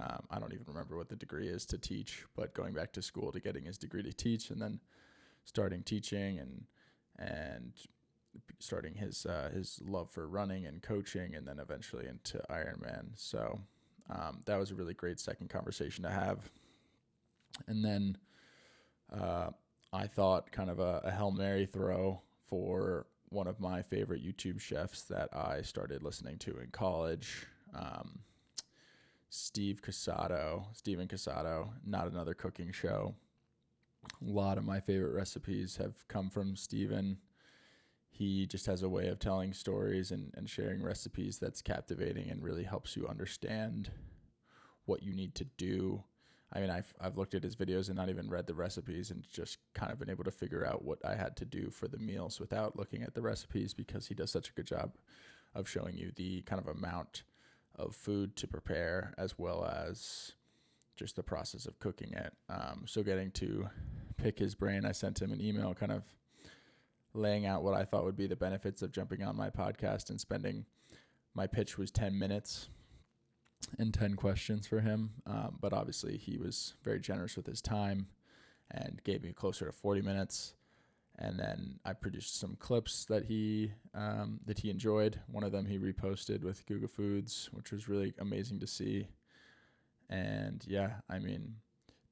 um, 0.00 0.24
I 0.30 0.38
don't 0.38 0.54
even 0.54 0.66
remember 0.66 0.96
what 0.96 1.08
the 1.08 1.16
degree 1.16 1.48
is 1.48 1.66
to 1.66 1.78
teach, 1.78 2.24
but 2.34 2.54
going 2.54 2.72
back 2.72 2.92
to 2.92 3.02
school 3.02 3.32
to 3.32 3.40
getting 3.40 3.64
his 3.64 3.76
degree 3.76 4.02
to 4.02 4.12
teach 4.12 4.50
and 4.50 4.60
then 4.60 4.80
starting 5.44 5.82
teaching 5.82 6.38
and 6.38 6.64
and 7.18 7.72
starting 8.58 8.94
his 8.94 9.26
uh, 9.26 9.50
his 9.52 9.80
love 9.86 10.10
for 10.10 10.28
running 10.28 10.66
and 10.66 10.82
coaching 10.82 11.34
and 11.34 11.46
then 11.46 11.58
eventually 11.58 12.06
into 12.06 12.40
Ironman. 12.50 13.08
So 13.14 13.60
um, 14.10 14.40
that 14.46 14.58
was 14.58 14.70
a 14.70 14.74
really 14.74 14.94
great 14.94 15.20
second 15.20 15.50
conversation 15.50 16.04
to 16.04 16.10
have. 16.10 16.50
And 17.66 17.84
then 17.84 18.16
uh, 19.12 19.50
I 19.92 20.06
thought 20.06 20.52
kind 20.52 20.70
of 20.70 20.78
a, 20.78 21.00
a 21.04 21.10
Hail 21.10 21.30
Mary 21.30 21.66
throw 21.66 22.20
for 22.48 23.06
one 23.28 23.46
of 23.46 23.60
my 23.60 23.82
favorite 23.82 24.24
YouTube 24.24 24.60
chefs 24.60 25.02
that 25.02 25.28
I 25.32 25.62
started 25.62 26.02
listening 26.02 26.38
to 26.38 26.58
in 26.58 26.68
college. 26.72 27.46
Um, 27.74 28.20
Steve 29.30 29.80
Cusato, 29.80 30.64
Stephen 30.72 31.06
Cusato, 31.06 31.70
not 31.86 32.10
another 32.10 32.34
cooking 32.34 32.72
show. 32.72 33.14
A 34.20 34.24
lot 34.24 34.58
of 34.58 34.64
my 34.64 34.80
favorite 34.80 35.14
recipes 35.14 35.76
have 35.76 36.06
come 36.08 36.28
from 36.28 36.56
Stephen. 36.56 37.18
He 38.10 38.46
just 38.46 38.66
has 38.66 38.82
a 38.82 38.88
way 38.88 39.08
of 39.08 39.18
telling 39.18 39.54
stories 39.54 40.10
and, 40.10 40.32
and 40.36 40.50
sharing 40.50 40.82
recipes 40.82 41.38
that's 41.38 41.62
captivating 41.62 42.28
and 42.28 42.42
really 42.42 42.64
helps 42.64 42.96
you 42.96 43.06
understand 43.06 43.90
what 44.84 45.02
you 45.02 45.14
need 45.14 45.34
to 45.36 45.44
do 45.44 46.04
I 46.52 46.60
mean, 46.60 46.70
I've 46.70 46.92
I've 47.00 47.16
looked 47.16 47.34
at 47.34 47.44
his 47.44 47.54
videos 47.54 47.88
and 47.88 47.96
not 47.96 48.08
even 48.08 48.28
read 48.28 48.46
the 48.46 48.54
recipes, 48.54 49.10
and 49.10 49.24
just 49.30 49.58
kind 49.74 49.92
of 49.92 49.98
been 49.98 50.10
able 50.10 50.24
to 50.24 50.30
figure 50.30 50.66
out 50.66 50.84
what 50.84 50.98
I 51.04 51.14
had 51.14 51.36
to 51.36 51.44
do 51.44 51.70
for 51.70 51.86
the 51.86 51.98
meals 51.98 52.40
without 52.40 52.76
looking 52.76 53.02
at 53.02 53.14
the 53.14 53.22
recipes 53.22 53.72
because 53.72 54.08
he 54.08 54.14
does 54.14 54.30
such 54.30 54.50
a 54.50 54.52
good 54.52 54.66
job 54.66 54.92
of 55.54 55.68
showing 55.68 55.96
you 55.96 56.12
the 56.16 56.42
kind 56.42 56.60
of 56.60 56.66
amount 56.66 57.22
of 57.76 57.94
food 57.94 58.36
to 58.36 58.48
prepare 58.48 59.14
as 59.16 59.38
well 59.38 59.64
as 59.64 60.32
just 60.96 61.16
the 61.16 61.22
process 61.22 61.66
of 61.66 61.78
cooking 61.78 62.12
it. 62.12 62.32
Um, 62.48 62.84
so 62.86 63.02
getting 63.02 63.30
to 63.32 63.68
pick 64.16 64.38
his 64.38 64.54
brain, 64.54 64.84
I 64.84 64.92
sent 64.92 65.22
him 65.22 65.32
an 65.32 65.40
email, 65.40 65.72
kind 65.72 65.92
of 65.92 66.02
laying 67.14 67.46
out 67.46 67.62
what 67.62 67.74
I 67.74 67.84
thought 67.84 68.04
would 68.04 68.16
be 68.16 68.26
the 68.26 68.36
benefits 68.36 68.82
of 68.82 68.92
jumping 68.92 69.22
on 69.22 69.36
my 69.36 69.50
podcast 69.50 70.10
and 70.10 70.20
spending. 70.20 70.64
My 71.34 71.46
pitch 71.46 71.78
was 71.78 71.90
ten 71.90 72.18
minutes 72.18 72.68
and 73.78 73.92
10 73.92 74.14
questions 74.14 74.66
for 74.66 74.80
him. 74.80 75.10
Um, 75.26 75.58
but 75.60 75.72
obviously, 75.72 76.16
he 76.16 76.38
was 76.38 76.74
very 76.82 77.00
generous 77.00 77.36
with 77.36 77.46
his 77.46 77.60
time 77.60 78.06
and 78.70 79.00
gave 79.04 79.22
me 79.22 79.32
closer 79.32 79.66
to 79.66 79.72
40 79.72 80.02
minutes. 80.02 80.54
And 81.18 81.38
then 81.38 81.78
I 81.84 81.92
produced 81.92 82.40
some 82.40 82.56
clips 82.58 83.04
that 83.06 83.24
he 83.24 83.72
um, 83.94 84.40
that 84.46 84.60
he 84.60 84.70
enjoyed. 84.70 85.20
One 85.30 85.44
of 85.44 85.52
them 85.52 85.66
he 85.66 85.78
reposted 85.78 86.42
with 86.42 86.64
Google 86.64 86.88
Foods, 86.88 87.50
which 87.52 87.72
was 87.72 87.88
really 87.88 88.14
amazing 88.18 88.60
to 88.60 88.66
see. 88.66 89.06
And 90.08 90.64
yeah, 90.66 90.92
I 91.10 91.18
mean, 91.18 91.56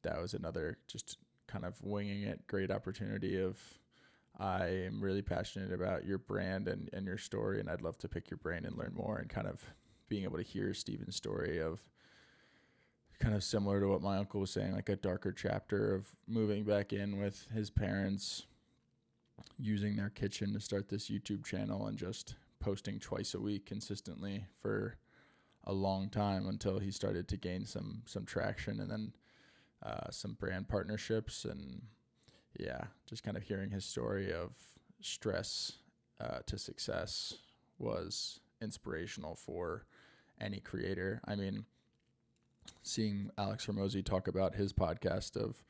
that 0.02 0.21
was 0.21 0.35
another 0.35 0.76
just 0.88 1.17
kind 1.47 1.64
of 1.64 1.83
winging 1.83 2.25
it 2.25 2.47
great 2.47 2.71
opportunity 2.71 3.40
of 3.40 3.59
I 4.38 4.66
am 4.66 5.00
really 5.00 5.23
passionate 5.23 5.73
about 5.73 6.07
your 6.07 6.18
brand 6.18 6.68
and, 6.68 6.88
and 6.92 7.07
your 7.07 7.18
story, 7.18 7.59
and 7.59 7.68
I'd 7.68 7.83
love 7.83 7.99
to 7.99 8.09
pick 8.09 8.30
your 8.30 8.38
brain 8.38 8.64
and 8.64 8.76
learn 8.76 8.92
more 8.95 9.18
and 9.18 9.28
kind 9.28 9.49
of 9.49 9.64
being 10.09 10.25
able 10.25 10.37
to 10.37 10.45
hear 10.45 10.73
Stephen's 10.75 11.16
story 11.16 11.61
of 11.61 11.80
kind 13.18 13.35
of 13.35 13.42
similar 13.42 13.80
to 13.80 13.88
what 13.88 14.00
my 14.00 14.16
uncle 14.16 14.40
was 14.40 14.50
saying, 14.50 14.73
like 14.73 14.88
a 14.88 14.97
darker 14.97 15.33
chapter 15.33 15.95
of 15.95 16.07
moving 16.28 16.62
back 16.62 16.92
in 16.92 17.18
with 17.18 17.47
his 17.52 17.68
parents, 17.68 18.47
using 19.59 19.97
their 19.97 20.11
kitchen 20.11 20.52
to 20.52 20.61
start 20.61 20.88
this 20.88 21.11
YouTube 21.11 21.45
channel 21.45 21.87
and 21.87 21.99
just 21.99 22.37
posting 22.61 22.99
twice 22.99 23.35
a 23.35 23.40
week 23.40 23.66
consistently 23.66 24.45
for 24.61 24.97
a 25.64 25.73
long 25.73 26.09
time 26.09 26.49
until 26.49 26.78
he 26.78 26.90
started 26.90 27.28
to 27.28 27.37
gain 27.37 27.64
some 27.64 28.02
some 28.07 28.25
traction 28.25 28.80
and 28.80 28.90
then 28.90 29.12
uh, 29.83 30.11
some 30.11 30.35
brand 30.35 30.68
partnerships 30.68 31.45
and 31.45 31.83
yeah, 32.59 32.85
just 33.07 33.23
kind 33.23 33.37
of 33.37 33.43
hearing 33.43 33.71
his 33.71 33.85
story 33.85 34.33
of 34.33 34.50
stress 35.00 35.73
uh, 36.21 36.38
to 36.47 36.59
success 36.59 37.35
was 37.79 38.41
inspirational 38.61 39.37
for 39.37 39.87
any 40.41 40.59
creator. 40.59 41.21
I 41.25 41.37
mean, 41.37 41.65
seeing 42.83 43.31
Alex 43.38 43.67
Hormozi 43.67 44.05
talk 44.05 44.29
about 44.29 44.55
his 44.55 44.73
podcast 44.73 45.37
of 45.37 45.62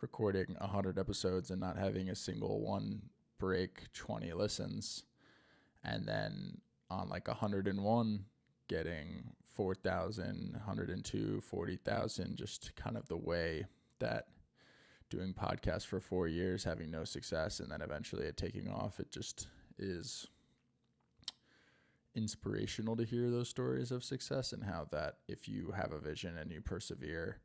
recording 0.00 0.56
100 0.58 0.98
episodes 0.98 1.50
and 1.50 1.60
not 1.60 1.76
having 1.76 2.08
a 2.08 2.14
single 2.14 2.60
one 2.60 3.02
break 3.38 3.92
20 3.92 4.32
listens 4.32 5.04
and 5.84 6.06
then 6.06 6.58
on 6.90 7.08
like 7.08 7.28
101 7.28 8.24
getting 8.68 9.24
4,000, 9.54 10.52
102, 10.52 11.40
40,000 11.40 12.36
just 12.36 12.74
kind 12.76 12.96
of 12.96 13.06
the 13.08 13.16
way 13.16 13.66
that 13.98 14.26
doing 15.10 15.34
podcasts 15.34 15.86
for 15.86 16.00
4 16.00 16.28
years 16.28 16.64
having 16.64 16.90
no 16.90 17.04
success 17.04 17.60
and 17.60 17.70
then 17.70 17.82
eventually 17.82 18.26
it 18.26 18.36
taking 18.36 18.68
off 18.68 19.00
it 19.00 19.10
just 19.10 19.48
is 19.78 20.26
inspirational 22.14 22.96
to 22.96 23.04
hear 23.04 23.30
those 23.30 23.48
stories 23.48 23.90
of 23.90 24.02
success 24.02 24.52
and 24.52 24.64
how 24.64 24.86
that 24.90 25.16
if 25.28 25.48
you 25.48 25.72
have 25.76 25.92
a 25.92 25.98
vision 25.98 26.38
and 26.38 26.50
you 26.50 26.60
persevere 26.60 27.38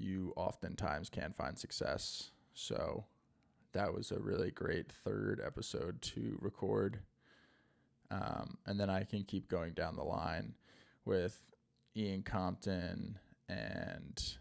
you 0.00 0.32
oftentimes 0.36 1.08
can 1.08 1.32
find 1.32 1.58
success. 1.58 2.30
So 2.54 3.04
that 3.72 3.92
was 3.92 4.10
a 4.10 4.18
really 4.18 4.50
great 4.50 4.90
third 5.04 5.40
episode 5.44 6.00
to 6.02 6.38
record. 6.40 6.98
Um, 8.10 8.58
and 8.66 8.78
then 8.78 8.90
I 8.90 9.04
can 9.04 9.22
keep 9.24 9.48
going 9.48 9.72
down 9.74 9.96
the 9.96 10.02
line 10.02 10.54
with 11.04 11.38
Ian 11.96 12.22
Compton 12.22 13.18
and 13.48 14.34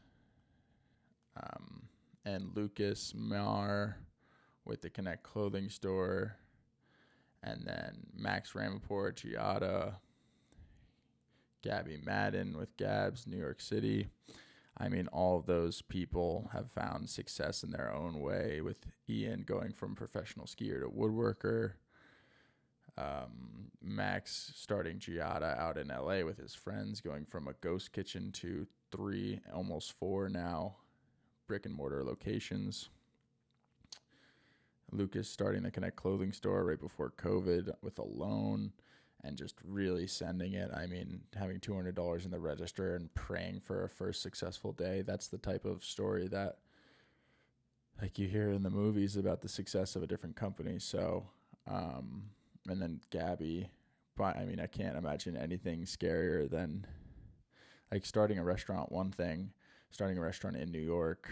um, 1.38 1.84
and 2.36 2.56
Lucas 2.56 3.14
Marr 3.16 3.98
with 4.66 4.82
the 4.82 4.90
Connect 4.90 5.24
Clothing 5.24 5.70
Store, 5.70 6.36
and 7.42 7.64
then 7.66 8.06
Max 8.16 8.54
Ramaport, 8.54 9.16
Giada, 9.16 9.96
Gabby 11.64 12.00
Madden 12.04 12.56
with 12.58 12.76
Gabs, 12.78 13.26
New 13.26 13.38
York 13.38 13.60
City. 13.60 14.10
I 14.78 14.90
mean, 14.90 15.08
all 15.08 15.38
of 15.38 15.46
those 15.46 15.82
people 15.82 16.50
have 16.54 16.72
found 16.72 17.10
success 17.10 17.64
in 17.64 17.72
their 17.72 17.94
own 17.94 18.20
way. 18.20 18.62
With 18.62 18.78
Ian 19.10 19.44
going 19.44 19.74
from 19.74 19.96
professional 19.96 20.46
skier 20.46 20.82
to 20.82 20.90
woodworker, 20.90 21.74
um, 22.98 23.72
Max 23.82 24.52
starting 24.56 25.00
Giada 25.00 25.58
out 25.58 25.78
in 25.78 25.88
LA 25.88 26.24
with 26.24 26.38
his 26.38 26.54
friends, 26.54 27.02
going 27.02 27.26
from 27.26 27.48
a 27.48 27.54
ghost 27.54 27.92
kitchen 27.92 28.32
to 28.34 28.68
three, 28.92 29.40
almost 29.54 29.94
four 29.94 30.30
now, 30.30 30.76
brick 31.50 31.66
and 31.66 31.76
mortar 31.76 32.04
locations. 32.04 32.90
Lucas 34.92 35.28
starting 35.28 35.64
the 35.64 35.72
Connect 35.72 35.96
clothing 35.96 36.32
store 36.32 36.64
right 36.64 36.80
before 36.80 37.12
COVID 37.18 37.72
with 37.82 37.98
a 37.98 38.04
loan 38.04 38.72
and 39.24 39.36
just 39.36 39.56
really 39.66 40.06
sending 40.06 40.54
it. 40.54 40.70
I 40.74 40.86
mean, 40.86 41.22
having 41.36 41.60
$200 41.60 42.24
in 42.26 42.32
the 42.32 42.40
register 42.40 42.96
and 42.96 43.14
praying 43.16 43.62
for 43.62 43.84
a 43.84 43.90
first 43.90 44.22
successful 44.22 44.74
day. 44.74 45.02
That's 45.02 45.28
the 45.28 45.40
type 45.40 45.66
of 45.66 45.84
story 45.84 46.28
that 46.28 46.60
like 48.00 48.20
you 48.20 48.28
hear 48.28 48.52
in 48.52 48.62
the 48.62 48.70
movies 48.70 49.18
about 49.18 49.42
the 49.42 49.50
success 49.50 49.96
of 49.96 50.04
a 50.04 50.08
different 50.08 50.36
company. 50.36 50.78
So, 50.78 51.26
um, 51.68 52.26
and 52.68 52.80
then 52.80 53.02
Gabby, 53.10 53.70
but 54.16 54.38
I 54.38 54.46
mean, 54.46 54.60
I 54.60 54.68
can't 54.68 54.96
imagine 54.96 55.36
anything 55.36 55.82
scarier 55.82 56.48
than 56.48 56.86
like 57.92 58.06
starting 58.06 58.38
a 58.38 58.44
restaurant, 58.44 58.92
one 58.92 59.12
thing, 59.12 59.52
starting 59.92 60.18
a 60.18 60.22
restaurant 60.22 60.56
in 60.56 60.72
New 60.72 60.82
York, 60.82 61.30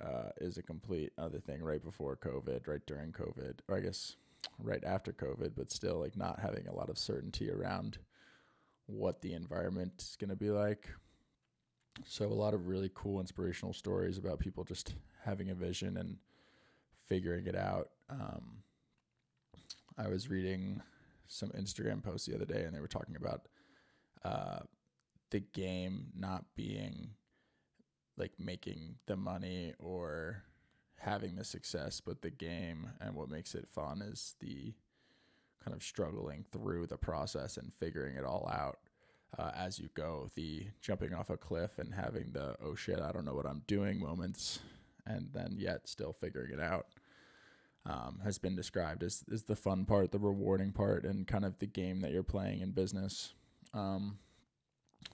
uh, 0.00 0.30
is 0.40 0.58
a 0.58 0.62
complete 0.62 1.12
other 1.18 1.40
thing 1.40 1.62
right 1.62 1.82
before 1.82 2.16
COVID, 2.16 2.68
right 2.68 2.84
during 2.86 3.12
COVID, 3.12 3.58
or 3.68 3.76
I 3.76 3.80
guess 3.80 4.16
right 4.58 4.82
after 4.84 5.12
COVID, 5.12 5.52
but 5.56 5.70
still 5.70 5.98
like 5.98 6.16
not 6.16 6.38
having 6.38 6.68
a 6.68 6.74
lot 6.74 6.88
of 6.88 6.98
certainty 6.98 7.50
around 7.50 7.98
what 8.86 9.20
the 9.20 9.34
environment 9.34 9.92
is 9.98 10.16
going 10.16 10.30
to 10.30 10.36
be 10.36 10.50
like. 10.50 10.88
So 12.06 12.26
a 12.26 12.28
lot 12.28 12.54
of 12.54 12.68
really 12.68 12.90
cool 12.94 13.20
inspirational 13.20 13.74
stories 13.74 14.18
about 14.18 14.38
people 14.38 14.64
just 14.64 14.94
having 15.24 15.50
a 15.50 15.54
vision 15.54 15.96
and 15.96 16.16
figuring 17.06 17.46
it 17.46 17.56
out. 17.56 17.90
Um, 18.08 18.62
I 19.96 20.08
was 20.08 20.30
reading 20.30 20.80
some 21.26 21.50
Instagram 21.50 22.02
posts 22.02 22.26
the 22.26 22.34
other 22.34 22.44
day, 22.44 22.62
and 22.62 22.74
they 22.74 22.80
were 22.80 22.86
talking 22.86 23.16
about 23.16 23.48
uh, 24.24 24.60
the 25.30 25.40
game 25.40 26.06
not 26.16 26.44
being 26.54 27.10
like 28.18 28.32
making 28.38 28.96
the 29.06 29.16
money 29.16 29.74
or 29.78 30.42
having 30.98 31.36
the 31.36 31.44
success, 31.44 32.00
but 32.00 32.22
the 32.22 32.30
game 32.30 32.90
and 33.00 33.14
what 33.14 33.30
makes 33.30 33.54
it 33.54 33.68
fun 33.68 34.02
is 34.02 34.34
the 34.40 34.74
kind 35.64 35.74
of 35.74 35.82
struggling 35.82 36.44
through 36.52 36.86
the 36.86 36.96
process 36.96 37.56
and 37.56 37.72
figuring 37.78 38.16
it 38.16 38.24
all 38.24 38.48
out 38.52 38.78
uh, 39.38 39.50
as 39.56 39.78
you 39.78 39.88
go. 39.94 40.28
The 40.34 40.66
jumping 40.80 41.14
off 41.14 41.30
a 41.30 41.36
cliff 41.36 41.78
and 41.78 41.94
having 41.94 42.32
the 42.32 42.56
oh 42.62 42.74
shit, 42.74 43.00
I 43.00 43.12
don't 43.12 43.24
know 43.24 43.34
what 43.34 43.46
I'm 43.46 43.62
doing 43.66 44.00
moments, 44.00 44.60
and 45.06 45.28
then 45.32 45.56
yet 45.58 45.88
still 45.88 46.12
figuring 46.12 46.52
it 46.52 46.60
out. 46.60 46.86
Um, 47.86 48.20
has 48.22 48.36
been 48.36 48.54
described 48.54 49.02
as, 49.02 49.24
as 49.32 49.44
the 49.44 49.56
fun 49.56 49.86
part, 49.86 50.12
the 50.12 50.18
rewarding 50.18 50.72
part, 50.72 51.04
and 51.04 51.26
kind 51.26 51.44
of 51.44 51.58
the 51.58 51.66
game 51.66 52.00
that 52.02 52.10
you're 52.10 52.22
playing 52.22 52.60
in 52.60 52.72
business. 52.72 53.32
Um, 53.72 54.18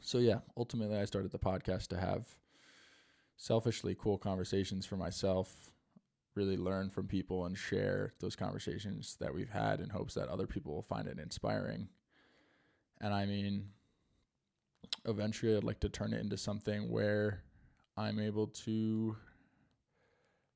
so, 0.01 0.19
yeah, 0.19 0.39
ultimately, 0.57 0.99
I 0.99 1.05
started 1.05 1.31
the 1.31 1.39
podcast 1.39 1.89
to 1.89 2.01
have 2.01 2.27
selfishly 3.37 3.97
cool 3.99 4.19
conversations 4.19 4.87
for 4.87 4.97
myself 4.97 5.71
really 6.35 6.57
learn 6.57 6.91
from 6.91 7.07
people 7.07 7.47
and 7.47 7.57
share 7.57 8.13
those 8.21 8.37
conversations 8.37 9.17
that 9.21 9.33
we've 9.33 9.51
had 9.51 9.81
in 9.81 9.89
hopes 9.89 10.15
that 10.15 10.29
other 10.29 10.47
people 10.47 10.75
will 10.75 10.83
find 10.83 11.07
it 11.07 11.19
inspiring. 11.19 11.89
And 13.01 13.15
I 13.15 13.27
mean, 13.27 13.69
eventually 15.05 15.57
I'd 15.57 15.65
like 15.65 15.81
to 15.81 15.89
turn 15.89 16.13
it 16.13 16.21
into 16.21 16.37
something 16.37 16.91
where 16.91 17.43
I'm 17.97 18.19
able 18.19 18.49
to 18.49 19.17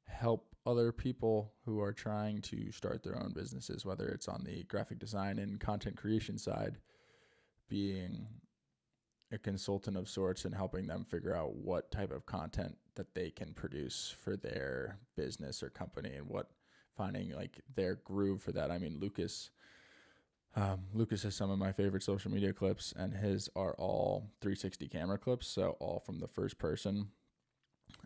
help 0.06 0.46
other 0.66 0.90
people 0.90 1.52
who 1.64 1.80
are 1.80 1.92
trying 1.92 2.42
to 2.42 2.72
start 2.72 3.02
their 3.02 3.18
own 3.22 3.32
businesses, 3.32 3.86
whether 3.86 4.08
it's 4.08 4.28
on 4.28 4.42
the 4.44 4.64
graphic 4.64 4.98
design 4.98 5.38
and 5.38 5.60
content 5.60 5.96
creation 5.96 6.36
side, 6.38 6.78
being 7.68 8.26
a 9.32 9.38
consultant 9.38 9.96
of 9.96 10.08
sorts 10.08 10.44
and 10.44 10.54
helping 10.54 10.86
them 10.86 11.04
figure 11.04 11.34
out 11.34 11.54
what 11.54 11.90
type 11.90 12.10
of 12.10 12.26
content 12.26 12.76
that 12.94 13.14
they 13.14 13.30
can 13.30 13.52
produce 13.52 14.14
for 14.20 14.36
their 14.36 14.98
business 15.16 15.62
or 15.62 15.70
company 15.70 16.14
and 16.14 16.26
what 16.26 16.50
finding 16.96 17.30
like 17.34 17.60
their 17.74 17.96
groove 17.96 18.42
for 18.42 18.52
that. 18.52 18.70
I 18.70 18.78
mean, 18.78 18.98
Lucas. 18.98 19.50
Um, 20.56 20.80
Lucas 20.92 21.22
has 21.22 21.36
some 21.36 21.50
of 21.50 21.58
my 21.58 21.72
favorite 21.72 22.02
social 22.02 22.32
media 22.32 22.52
clips, 22.52 22.92
and 22.96 23.14
his 23.14 23.48
are 23.54 23.74
all 23.74 24.30
360 24.40 24.88
camera 24.88 25.18
clips, 25.18 25.46
so 25.46 25.76
all 25.78 26.00
from 26.00 26.18
the 26.18 26.26
first 26.26 26.58
person. 26.58 27.08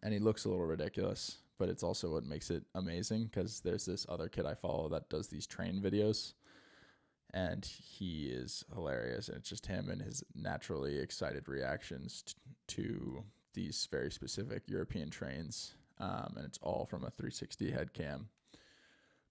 And 0.03 0.13
he 0.13 0.19
looks 0.19 0.45
a 0.45 0.49
little 0.49 0.67
ridiculous, 0.67 1.39
but 1.59 1.69
it's 1.69 1.83
also 1.83 2.13
what 2.13 2.27
makes 2.27 2.51
it 2.51 2.65
amazing 2.75 3.25
because 3.27 3.61
there's 3.61 3.87
this 3.87 4.05
other 4.09 4.29
kid 4.29 4.45
I 4.45 4.55
follow 4.55 4.89
that 4.91 5.09
does 5.09 5.29
these 5.29 5.47
train 5.47 5.81
videos, 5.81 6.35
and 7.35 7.65
he 7.65 8.27
is 8.27 8.65
hilarious. 8.75 9.29
And 9.29 9.39
it's 9.39 9.49
just 9.49 9.67
him 9.67 9.89
and 9.89 10.03
his 10.03 10.23
naturally 10.35 10.99
excited 10.99 11.49
reactions 11.49 12.23
t- 12.27 12.35
to 12.77 13.25
these 13.55 13.89
very 13.91 14.11
specific 14.11 14.63
European 14.67 15.11
trains, 15.11 15.75
um, 15.99 16.35
and 16.37 16.45
it's 16.45 16.59
all 16.63 16.87
from 16.87 17.05
a 17.05 17.11
360 17.11 17.71
head 17.71 17.93
cam. 17.93 18.29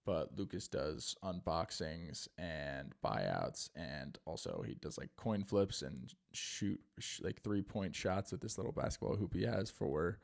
But 0.03 0.35
Lucas 0.35 0.67
does 0.67 1.15
unboxings 1.23 2.27
and 2.37 2.93
buyouts, 3.05 3.69
and 3.75 4.17
also 4.25 4.63
he 4.65 4.73
does 4.75 4.97
like 4.97 5.15
coin 5.15 5.43
flips 5.43 5.83
and 5.83 6.11
shoot 6.33 6.79
sh- 6.97 7.21
like 7.21 7.41
three 7.41 7.61
point 7.61 7.95
shots 7.95 8.31
with 8.31 8.41
this 8.41 8.57
little 8.57 8.71
basketball 8.71 9.15
hoop 9.15 9.33
he 9.33 9.43
has 9.43 9.69
for 9.69 10.17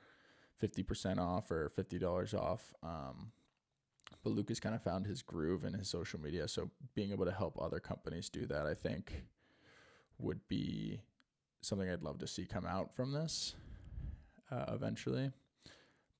50% 0.61 1.19
off 1.19 1.51
or 1.51 1.71
$50 1.77 2.33
off. 2.33 2.73
Um, 2.81 3.31
but 4.27 4.35
Lucas 4.35 4.59
kind 4.59 4.75
of 4.75 4.83
found 4.83 5.05
his 5.05 5.21
groove 5.21 5.63
in 5.63 5.73
his 5.73 5.87
social 5.87 6.19
media. 6.19 6.49
So 6.49 6.69
being 6.95 7.11
able 7.13 7.23
to 7.23 7.31
help 7.31 7.57
other 7.61 7.79
companies 7.79 8.27
do 8.27 8.45
that, 8.47 8.65
I 8.65 8.73
think, 8.73 9.23
would 10.19 10.45
be 10.49 10.99
something 11.61 11.89
I'd 11.89 12.03
love 12.03 12.19
to 12.19 12.27
see 12.27 12.45
come 12.45 12.65
out 12.65 12.93
from 12.93 13.13
this 13.13 13.55
uh, 14.51 14.65
eventually. 14.67 15.31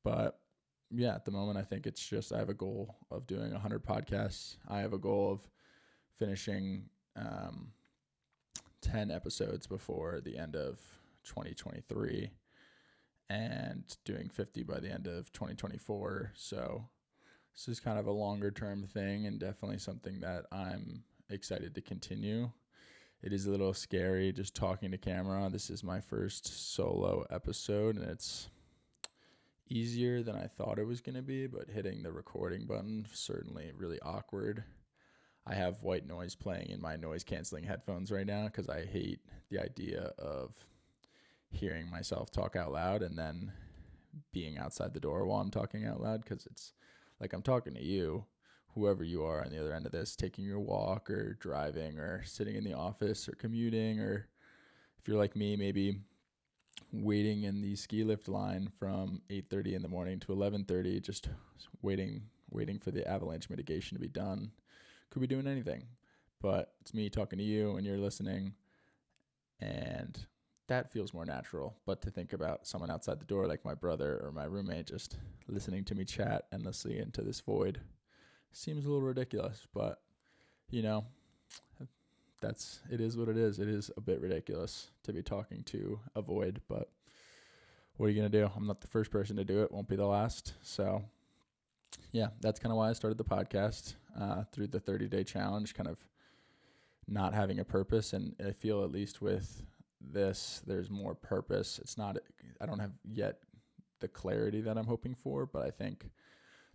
But 0.06 0.40
yeah, 0.90 1.16
at 1.16 1.26
the 1.26 1.32
moment, 1.32 1.58
I 1.58 1.64
think 1.64 1.86
it's 1.86 2.08
just 2.08 2.32
I 2.32 2.38
have 2.38 2.48
a 2.48 2.54
goal 2.54 2.96
of 3.12 3.28
doing 3.28 3.52
100 3.52 3.84
podcasts. 3.84 4.56
I 4.70 4.80
have 4.80 4.94
a 4.94 4.98
goal 4.98 5.34
of 5.34 5.42
finishing 6.18 6.86
um, 7.18 7.72
10 8.80 9.12
episodes 9.12 9.68
before 9.68 10.22
the 10.24 10.38
end 10.38 10.56
of 10.56 10.80
2023 11.26 12.30
and 13.30 13.98
doing 14.06 14.30
50 14.30 14.64
by 14.64 14.80
the 14.80 14.90
end 14.90 15.08
of 15.08 15.34
2024. 15.34 16.32
So 16.36 16.86
this 17.58 17.68
is 17.68 17.80
kind 17.80 17.98
of 17.98 18.06
a 18.06 18.12
longer 18.12 18.52
term 18.52 18.86
thing 18.86 19.26
and 19.26 19.40
definitely 19.40 19.80
something 19.80 20.20
that 20.20 20.46
I'm 20.52 21.04
excited 21.32 21.74
to 21.74 21.82
continue. 21.82 22.52
it 23.24 23.34
is 23.34 23.48
a 23.48 23.52
little 23.52 23.74
scary 23.74 24.32
just 24.32 24.56
talking 24.56 24.92
to 24.92 24.98
camera. 24.98 25.50
This 25.52 25.72
is 25.72 25.84
my 25.84 26.00
first 26.00 26.76
solo 26.76 27.26
episode, 27.32 27.96
and 27.96 28.06
it's 28.06 28.50
easier 29.70 30.22
than 30.22 30.36
I 30.36 30.46
thought 30.46 30.78
it 30.78 30.86
was 30.86 31.02
going 31.02 31.16
to 31.16 31.24
be, 31.24 31.48
but 31.48 31.68
hitting 31.68 32.04
the 32.04 32.12
recording 32.12 32.68
button 32.68 33.08
certainly 33.12 33.72
really 33.76 34.00
awkward. 34.02 34.64
I 35.48 35.56
have 35.56 35.82
white 35.82 36.06
noise 36.06 36.36
playing 36.36 36.70
in 36.70 36.80
my 36.80 36.96
noise 36.96 37.24
canceling 37.24 37.64
headphones 37.64 38.12
right 38.12 38.28
now 38.28 38.46
because 38.46 38.70
I 38.70 38.86
hate 38.86 39.22
the 39.50 39.60
idea 39.60 40.12
of 40.20 40.54
hearing 41.50 41.90
myself 41.90 42.30
talk 42.30 42.56
out 42.56 42.72
loud 42.72 43.02
and 43.02 43.18
then 43.18 43.52
being 44.32 44.60
outside 44.60 44.94
the 44.94 45.00
door 45.00 45.26
while 45.26 45.40
I'm 45.40 45.50
talking 45.50 45.86
out 45.86 46.02
loud 46.02 46.24
because 46.24 46.46
it's 46.46 46.74
like 47.20 47.34
I'm 47.34 47.42
talking 47.42 47.74
to 47.74 47.84
you, 47.84 48.26
whoever 48.74 49.04
you 49.04 49.24
are 49.24 49.44
on 49.44 49.52
the 49.52 49.60
other 49.60 49.74
end 49.74 49.86
of 49.86 49.92
this, 49.92 50.16
taking 50.16 50.46
your 50.46 50.60
walk 50.60 51.10
or 51.10 51.34
driving 51.40 51.98
or 51.98 52.24
sitting 52.24 52.56
in 52.56 52.64
the 52.64 52.74
office 52.74 53.28
or 53.28 53.34
commuting 53.34 54.00
or 54.00 54.28
if 55.00 55.08
you're 55.08 55.18
like 55.18 55.36
me, 55.36 55.56
maybe 55.56 56.00
waiting 56.92 57.44
in 57.44 57.62
the 57.62 57.76
ski 57.76 58.04
lift 58.04 58.28
line 58.28 58.70
from 58.80 59.22
8:30 59.30 59.76
in 59.76 59.82
the 59.82 59.88
morning 59.88 60.20
to 60.20 60.32
11:30 60.32 61.00
just 61.02 61.30
waiting 61.82 62.30
waiting 62.52 62.80
for 62.80 62.92
the 62.92 63.08
avalanche 63.08 63.50
mitigation 63.50 63.96
to 63.96 64.02
be 64.02 64.08
done. 64.08 64.52
Could 65.10 65.22
be 65.22 65.28
doing 65.28 65.48
anything. 65.48 65.88
But 66.40 66.74
it's 66.82 66.94
me 66.94 67.10
talking 67.10 67.40
to 67.40 67.46
you 67.46 67.78
and 67.78 67.86
you're 67.86 67.98
listening 67.98 68.54
and 69.60 70.26
that 70.68 70.92
feels 70.92 71.14
more 71.14 71.26
natural. 71.26 71.76
But 71.86 72.02
to 72.02 72.12
think 72.12 72.34
about 72.34 72.68
someone 72.68 72.92
outside 72.92 73.20
the 73.20 73.26
door, 73.26 73.48
like 73.48 73.64
my 73.66 73.74
brother 73.74 74.20
or 74.24 74.32
my 74.32 74.46
roommate, 74.46 74.88
just 74.88 75.18
listening 75.48 75.84
to 75.86 75.96
me 75.96 76.06
chat 76.06 76.46
endlessly 76.52 77.00
into 77.00 77.22
this 77.22 77.40
void 77.40 77.80
seems 78.52 78.86
a 78.86 78.90
little 78.90 79.06
ridiculous. 79.06 79.66
But, 79.74 80.02
you 80.70 80.82
know, 80.82 81.06
that's 82.42 82.82
it 82.92 83.02
is 83.02 83.18
what 83.18 83.30
it 83.30 83.38
is. 83.38 83.60
It 83.60 83.68
is 83.68 83.90
a 83.98 84.02
bit 84.02 84.22
ridiculous 84.22 84.92
to 85.04 85.14
be 85.14 85.24
talking 85.24 85.64
to 85.64 86.00
a 86.16 86.22
void, 86.22 86.62
but 86.68 86.90
what 87.96 88.08
are 88.08 88.10
you 88.10 88.20
going 88.20 88.32
to 88.32 88.40
do? 88.40 88.50
I'm 88.56 88.68
not 88.68 88.82
the 88.82 88.88
first 88.88 89.10
person 89.10 89.36
to 89.38 89.44
do 89.44 89.64
it, 89.64 89.72
won't 89.72 89.88
be 89.88 89.96
the 89.96 90.06
last. 90.06 90.54
So, 90.62 91.04
yeah, 92.12 92.28
that's 92.42 92.60
kind 92.60 92.72
of 92.72 92.78
why 92.78 92.90
I 92.90 92.94
started 92.94 93.18
the 93.18 93.24
podcast 93.24 93.96
uh, 94.20 94.44
through 94.52 94.68
the 94.68 94.80
30 94.80 95.08
day 95.08 95.24
challenge, 95.24 95.74
kind 95.74 95.90
of 95.90 95.98
not 97.08 97.34
having 97.34 97.60
a 97.60 97.66
purpose. 97.66 98.14
And 98.14 98.36
I 98.46 98.52
feel, 98.52 98.84
at 98.84 98.92
least 98.92 99.22
with 99.22 99.64
this 100.02 100.62
there's 100.66 100.90
more 100.90 101.16
purpose. 101.16 101.80
It's 101.82 101.98
not 101.98 102.18
i 102.62 102.66
don't 102.66 102.80
have 102.80 102.92
yet 103.12 103.40
the 104.00 104.08
clarity 104.08 104.62
that 104.62 104.78
i'm 104.78 104.86
hoping 104.86 105.16
for 105.16 105.46
but 105.46 105.64
i 105.64 105.72
think 105.72 106.10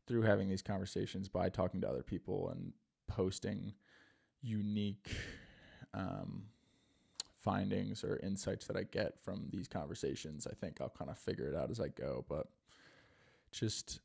through 0.07 0.23
having 0.23 0.49
these 0.49 0.63
conversations 0.63 1.29
by 1.29 1.49
talking 1.49 1.81
to 1.81 1.89
other 1.89 2.03
people 2.03 2.49
and 2.51 2.73
posting 3.07 3.73
unique 4.43 5.15
um, 5.95 6.43
findings 7.41 8.03
or 8.03 8.19
insights 8.23 8.67
that 8.67 8.77
i 8.77 8.83
get 8.83 9.19
from 9.23 9.47
these 9.53 9.69
conversations 9.69 10.47
i 10.51 10.55
think 10.55 10.81
i'll 10.81 10.93
kind 10.99 11.11
of 11.11 11.19
figure 11.19 11.47
it 11.47 11.55
out 11.55 11.71
as 11.71 11.81
i 11.81 11.89
go. 11.89 12.25
But 12.29 12.47
just 13.53 14.01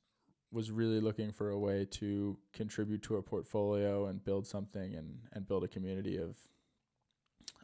was 0.51 0.71
really 0.71 1.00
looking 1.00 1.31
for 1.31 1.50
a 1.50 1.59
way 1.59 1.86
to 1.86 2.38
contribute 2.53 3.01
to 3.03 3.17
a 3.17 3.21
portfolio 3.21 4.07
and 4.07 4.24
build 4.24 4.47
something 4.47 4.95
and, 4.95 5.19
and 5.33 5.47
build 5.47 5.63
a 5.63 5.67
community 5.67 6.17
of 6.17 6.38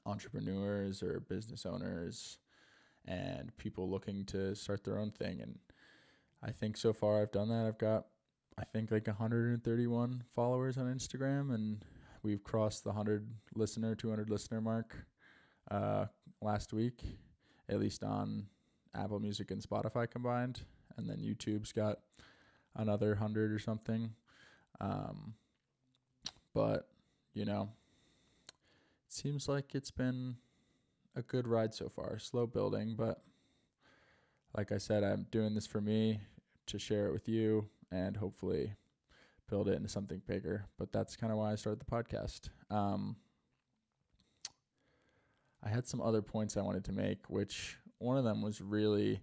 entrepreneurs 0.06 1.02
or 1.02 1.22
business 1.22 1.66
owners 1.66 2.40
and 3.06 3.56
people 3.58 3.90
looking 3.90 4.26
to 4.26 4.56
start 4.56 4.84
their 4.84 4.98
own 4.98 5.12
thing. 5.12 5.42
And 5.42 5.58
I 6.42 6.52
think 6.52 6.78
so 6.78 6.94
far 6.94 7.22
I've 7.22 7.32
done 7.32 7.50
that. 7.50 7.66
I've 7.66 7.78
got, 7.78 8.06
I 8.58 8.64
think, 8.64 8.92
like 8.92 9.08
131 9.08 10.24
followers 10.36 10.78
on 10.78 10.86
Instagram, 10.86 11.54
and 11.54 11.84
we've 12.22 12.44
crossed 12.44 12.84
the 12.84 12.90
100 12.90 13.28
listener, 13.56 13.96
200 13.96 14.30
listener 14.30 14.62
mark 14.62 14.96
uh, 15.72 16.06
last 16.42 16.74
week, 16.74 17.04
at 17.70 17.80
least 17.80 18.04
on 18.04 18.46
Apple 18.96 19.20
Music 19.20 19.52
and 19.52 19.62
Spotify 19.62 20.10
combined. 20.10 20.62
And 20.98 21.10
then 21.10 21.18
YouTube's 21.18 21.72
got 21.72 22.00
another 22.76 23.10
100 23.10 23.52
or 23.52 23.60
something. 23.60 24.12
Um, 24.80 25.34
but, 26.54 26.88
you 27.34 27.46
know, 27.46 27.70
seems 29.14 29.48
like 29.48 29.76
it's 29.76 29.92
been 29.92 30.36
a 31.16 31.22
good 31.22 31.48
ride 31.48 31.74
so 31.74 31.90
far. 31.90 32.20
Slow 32.20 32.48
building, 32.48 32.96
but 32.98 33.22
like 34.58 34.72
I 34.72 34.78
said, 34.78 35.04
I'm 35.04 35.28
doing 35.32 35.54
this 35.54 35.68
for 35.68 35.82
me 35.82 36.20
to 36.68 36.80
share 36.80 37.08
it 37.08 37.14
with 37.14 37.28
you 37.28 37.68
and 37.92 38.18
hopefully 38.18 38.74
build 39.50 39.68
it 39.68 39.76
into 39.76 39.90
something 39.90 40.22
bigger. 40.28 40.66
But 40.78 40.92
that's 40.92 41.16
kind 41.16 41.32
of 41.32 41.38
why 41.38 41.52
I 41.52 41.56
started 41.56 41.80
the 41.80 41.86
podcast. 41.86 42.50
Um, 42.70 43.16
I 45.64 45.70
had 45.70 45.88
some 45.88 46.02
other 46.02 46.22
points 46.22 46.58
I 46.58 46.62
wanted 46.62 46.84
to 46.86 46.92
make, 46.92 47.30
which 47.30 47.78
one 48.00 48.18
of 48.18 48.24
them 48.24 48.42
was 48.42 48.62
really 48.62 49.22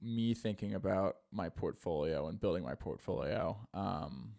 me 0.00 0.34
thinking 0.34 0.74
about 0.74 1.16
my 1.32 1.48
portfolio 1.48 2.28
and 2.28 2.40
building 2.40 2.62
my 2.62 2.74
portfolio. 2.74 3.56
Um, 3.74 4.34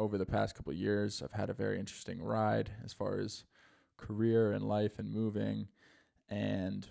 over 0.00 0.16
the 0.16 0.24
past 0.24 0.54
couple 0.54 0.72
years, 0.72 1.22
I've 1.22 1.38
had 1.38 1.50
a 1.50 1.54
very 1.54 1.78
interesting 1.78 2.22
ride 2.22 2.70
as 2.82 2.94
far 2.94 3.20
as 3.20 3.44
career 3.98 4.52
and 4.52 4.66
life 4.66 4.98
and 4.98 5.12
moving. 5.12 5.68
And 6.30 6.88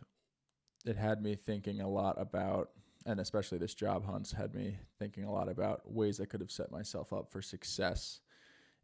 it 0.86 0.96
had 0.96 1.20
me 1.24 1.36
thinking 1.36 1.82
a 1.82 1.90
lot 1.90 2.22
about, 2.22 2.70
and 3.08 3.20
especially 3.20 3.58
this 3.58 3.74
job 3.74 4.06
hunts 4.06 4.32
had 4.32 4.54
me 4.54 4.78
thinking 5.00 5.24
a 5.24 5.32
lot 5.32 5.50
about 5.50 5.92
ways 5.92 6.22
I 6.22 6.26
could 6.26 6.40
have 6.40 6.52
set 6.52 6.72
myself 6.72 7.12
up 7.12 7.32
for 7.32 7.42
success 7.42 8.20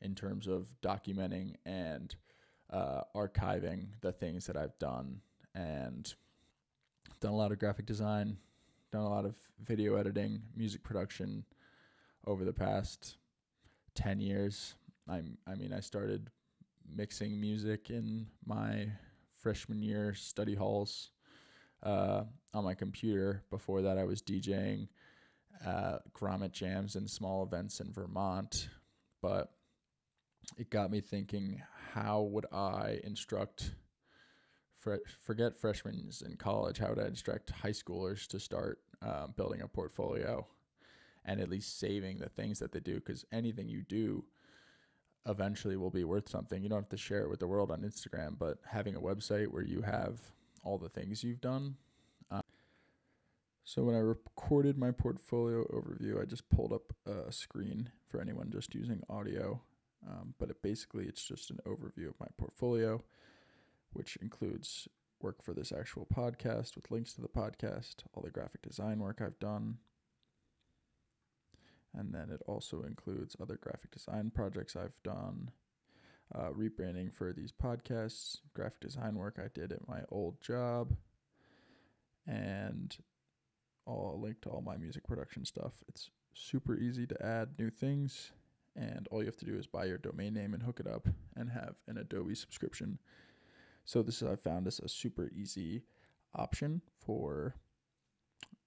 in 0.01 0.15
terms 0.15 0.47
of 0.47 0.69
documenting 0.81 1.53
and 1.67 2.15
uh, 2.71 3.01
archiving 3.15 3.89
the 4.01 4.11
things 4.11 4.47
that 4.47 4.57
I've 4.57 4.77
done. 4.79 5.21
And 5.53 6.11
done 7.19 7.31
a 7.31 7.37
lot 7.37 7.51
of 7.51 7.59
graphic 7.59 7.85
design, 7.85 8.37
done 8.91 9.03
a 9.03 9.09
lot 9.09 9.25
of 9.25 9.35
video 9.63 9.97
editing, 9.97 10.41
music 10.55 10.83
production 10.83 11.45
over 12.25 12.43
the 12.43 12.51
past 12.51 13.17
10 13.95 14.19
years. 14.19 14.75
I'm 15.07 15.37
I 15.47 15.55
mean 15.55 15.73
I 15.73 15.79
started 15.79 16.29
mixing 16.93 17.39
music 17.39 17.89
in 17.89 18.27
my 18.45 18.87
freshman 19.37 19.81
year 19.81 20.13
study 20.13 20.55
halls 20.55 21.11
uh, 21.83 22.23
on 22.53 22.63
my 22.63 22.73
computer. 22.73 23.43
Before 23.49 23.81
that 23.81 23.97
I 23.97 24.03
was 24.03 24.21
DJing 24.21 24.87
uh, 25.65 25.97
grommet 26.13 26.51
jams 26.51 26.95
and 26.95 27.09
small 27.09 27.43
events 27.43 27.79
in 27.79 27.91
Vermont. 27.91 28.69
But 29.21 29.51
it 30.57 30.69
got 30.69 30.91
me 30.91 31.01
thinking 31.01 31.61
how 31.93 32.21
would 32.21 32.45
I 32.51 32.99
instruct 33.03 33.75
forget 35.19 35.57
freshmen 35.57 36.11
in 36.23 36.37
college 36.37 36.77
how 36.77 36.89
would 36.89 36.99
I 36.99 37.07
instruct 37.07 37.49
high 37.49 37.71
schoolers 37.71 38.27
to 38.27 38.39
start 38.39 38.77
uh, 39.01 39.25
building 39.25 39.61
a 39.61 39.67
portfolio 39.67 40.45
and 41.25 41.41
at 41.41 41.49
least 41.49 41.79
saving 41.79 42.19
the 42.19 42.29
things 42.29 42.59
that 42.59 42.71
they 42.71 42.79
do 42.79 42.95
because 42.95 43.25
anything 43.31 43.67
you 43.67 43.81
do 43.81 44.23
eventually 45.27 45.75
will 45.75 45.89
be 45.89 46.03
worth 46.03 46.29
something. 46.29 46.61
You 46.61 46.69
don't 46.69 46.81
have 46.81 46.89
to 46.89 46.97
share 46.97 47.21
it 47.21 47.29
with 47.29 47.39
the 47.39 47.47
world 47.47 47.71
on 47.71 47.81
Instagram, 47.81 48.37
but 48.37 48.59
having 48.65 48.95
a 48.95 49.01
website 49.01 49.47
where 49.47 49.63
you 49.63 49.81
have 49.81 50.19
all 50.63 50.77
the 50.77 50.89
things 50.89 51.23
you've 51.23 51.41
done. 51.41 51.75
Um, 52.29 52.41
so 53.63 53.83
when 53.83 53.95
I 53.95 53.99
recorded 53.99 54.77
my 54.77 54.91
portfolio 54.91 55.65
overview, 55.67 56.21
I 56.21 56.25
just 56.25 56.49
pulled 56.49 56.73
up 56.73 56.93
a 57.07 57.31
screen 57.31 57.89
for 58.07 58.21
anyone 58.21 58.51
just 58.51 58.75
using 58.75 59.01
audio. 59.09 59.61
Um, 60.07 60.35
but 60.37 60.51
it 60.51 60.61
basically 60.61 61.05
it's 61.05 61.23
just 61.23 61.49
an 61.49 61.59
overview 61.65 62.09
of 62.09 62.19
my 62.19 62.27
portfolio, 62.37 63.01
which 63.93 64.17
includes 64.17 64.87
work 65.21 65.41
for 65.41 65.53
this 65.53 65.71
actual 65.71 66.05
podcast 66.13 66.75
with 66.75 66.91
links 66.91 67.13
to 67.13 67.21
the 67.21 67.27
podcast, 67.27 67.95
all 68.13 68.21
the 68.21 68.29
graphic 68.29 68.61
design 68.61 68.99
work 68.99 69.21
I've 69.21 69.39
done, 69.39 69.77
and 71.97 72.13
then 72.13 72.29
it 72.29 72.41
also 72.47 72.83
includes 72.83 73.35
other 73.41 73.57
graphic 73.61 73.91
design 73.91 74.31
projects 74.33 74.75
I've 74.75 75.01
done, 75.03 75.51
uh, 76.33 76.49
rebranding 76.49 77.13
for 77.13 77.33
these 77.33 77.51
podcasts, 77.51 78.37
graphic 78.53 78.81
design 78.81 79.15
work 79.15 79.39
I 79.39 79.47
did 79.53 79.71
at 79.71 79.87
my 79.87 80.01
old 80.09 80.41
job, 80.41 80.95
and 82.27 82.95
all 83.85 84.19
link 84.21 84.41
to 84.41 84.49
all 84.49 84.61
my 84.61 84.77
music 84.77 85.05
production 85.07 85.45
stuff. 85.45 85.73
It's 85.87 86.09
super 86.33 86.75
easy 86.75 87.05
to 87.07 87.25
add 87.25 87.59
new 87.59 87.69
things, 87.69 88.31
and 88.75 89.07
all 89.09 89.21
you 89.21 89.27
have 89.27 89.37
to 89.37 89.45
do 89.45 89.55
is 89.55 89.67
buy 89.67 89.85
your 89.85 89.97
domain 89.97 90.33
name 90.33 90.53
and 90.53 90.63
hook 90.63 90.79
it 90.79 90.87
up 90.87 91.07
and 91.35 91.51
have 91.51 91.75
an 91.87 91.97
Adobe 91.97 92.35
subscription. 92.35 92.99
So 93.85 94.01
this 94.01 94.21
is, 94.21 94.27
I 94.27 94.35
found 94.35 94.65
this 94.65 94.79
a 94.79 94.89
super 94.89 95.29
easy 95.35 95.83
option 96.33 96.81
for 97.05 97.55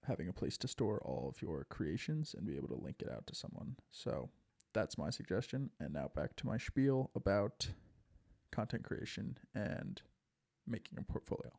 having 0.05 0.27
a 0.27 0.33
place 0.33 0.57
to 0.57 0.67
store 0.67 1.01
all 1.03 1.29
of 1.29 1.41
your 1.41 1.65
creations 1.69 2.33
and 2.37 2.45
be 2.45 2.55
able 2.55 2.67
to 2.69 2.81
link 2.81 2.97
it 3.01 3.11
out 3.11 3.27
to 3.27 3.35
someone. 3.35 3.75
So 3.91 4.29
that's 4.73 4.97
my 4.97 5.09
suggestion. 5.09 5.71
And 5.79 5.93
now 5.93 6.09
back 6.15 6.35
to 6.37 6.47
my 6.47 6.57
spiel 6.57 7.11
about 7.15 7.69
content 8.51 8.83
creation 8.83 9.37
and 9.53 10.01
making 10.67 10.97
a 10.97 11.03
portfolio. 11.03 11.51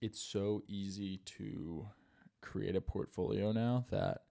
It's 0.00 0.20
so 0.20 0.62
easy 0.66 1.18
to 1.38 1.86
create 2.40 2.76
a 2.76 2.80
portfolio 2.80 3.52
now 3.52 3.86
that 3.90 4.22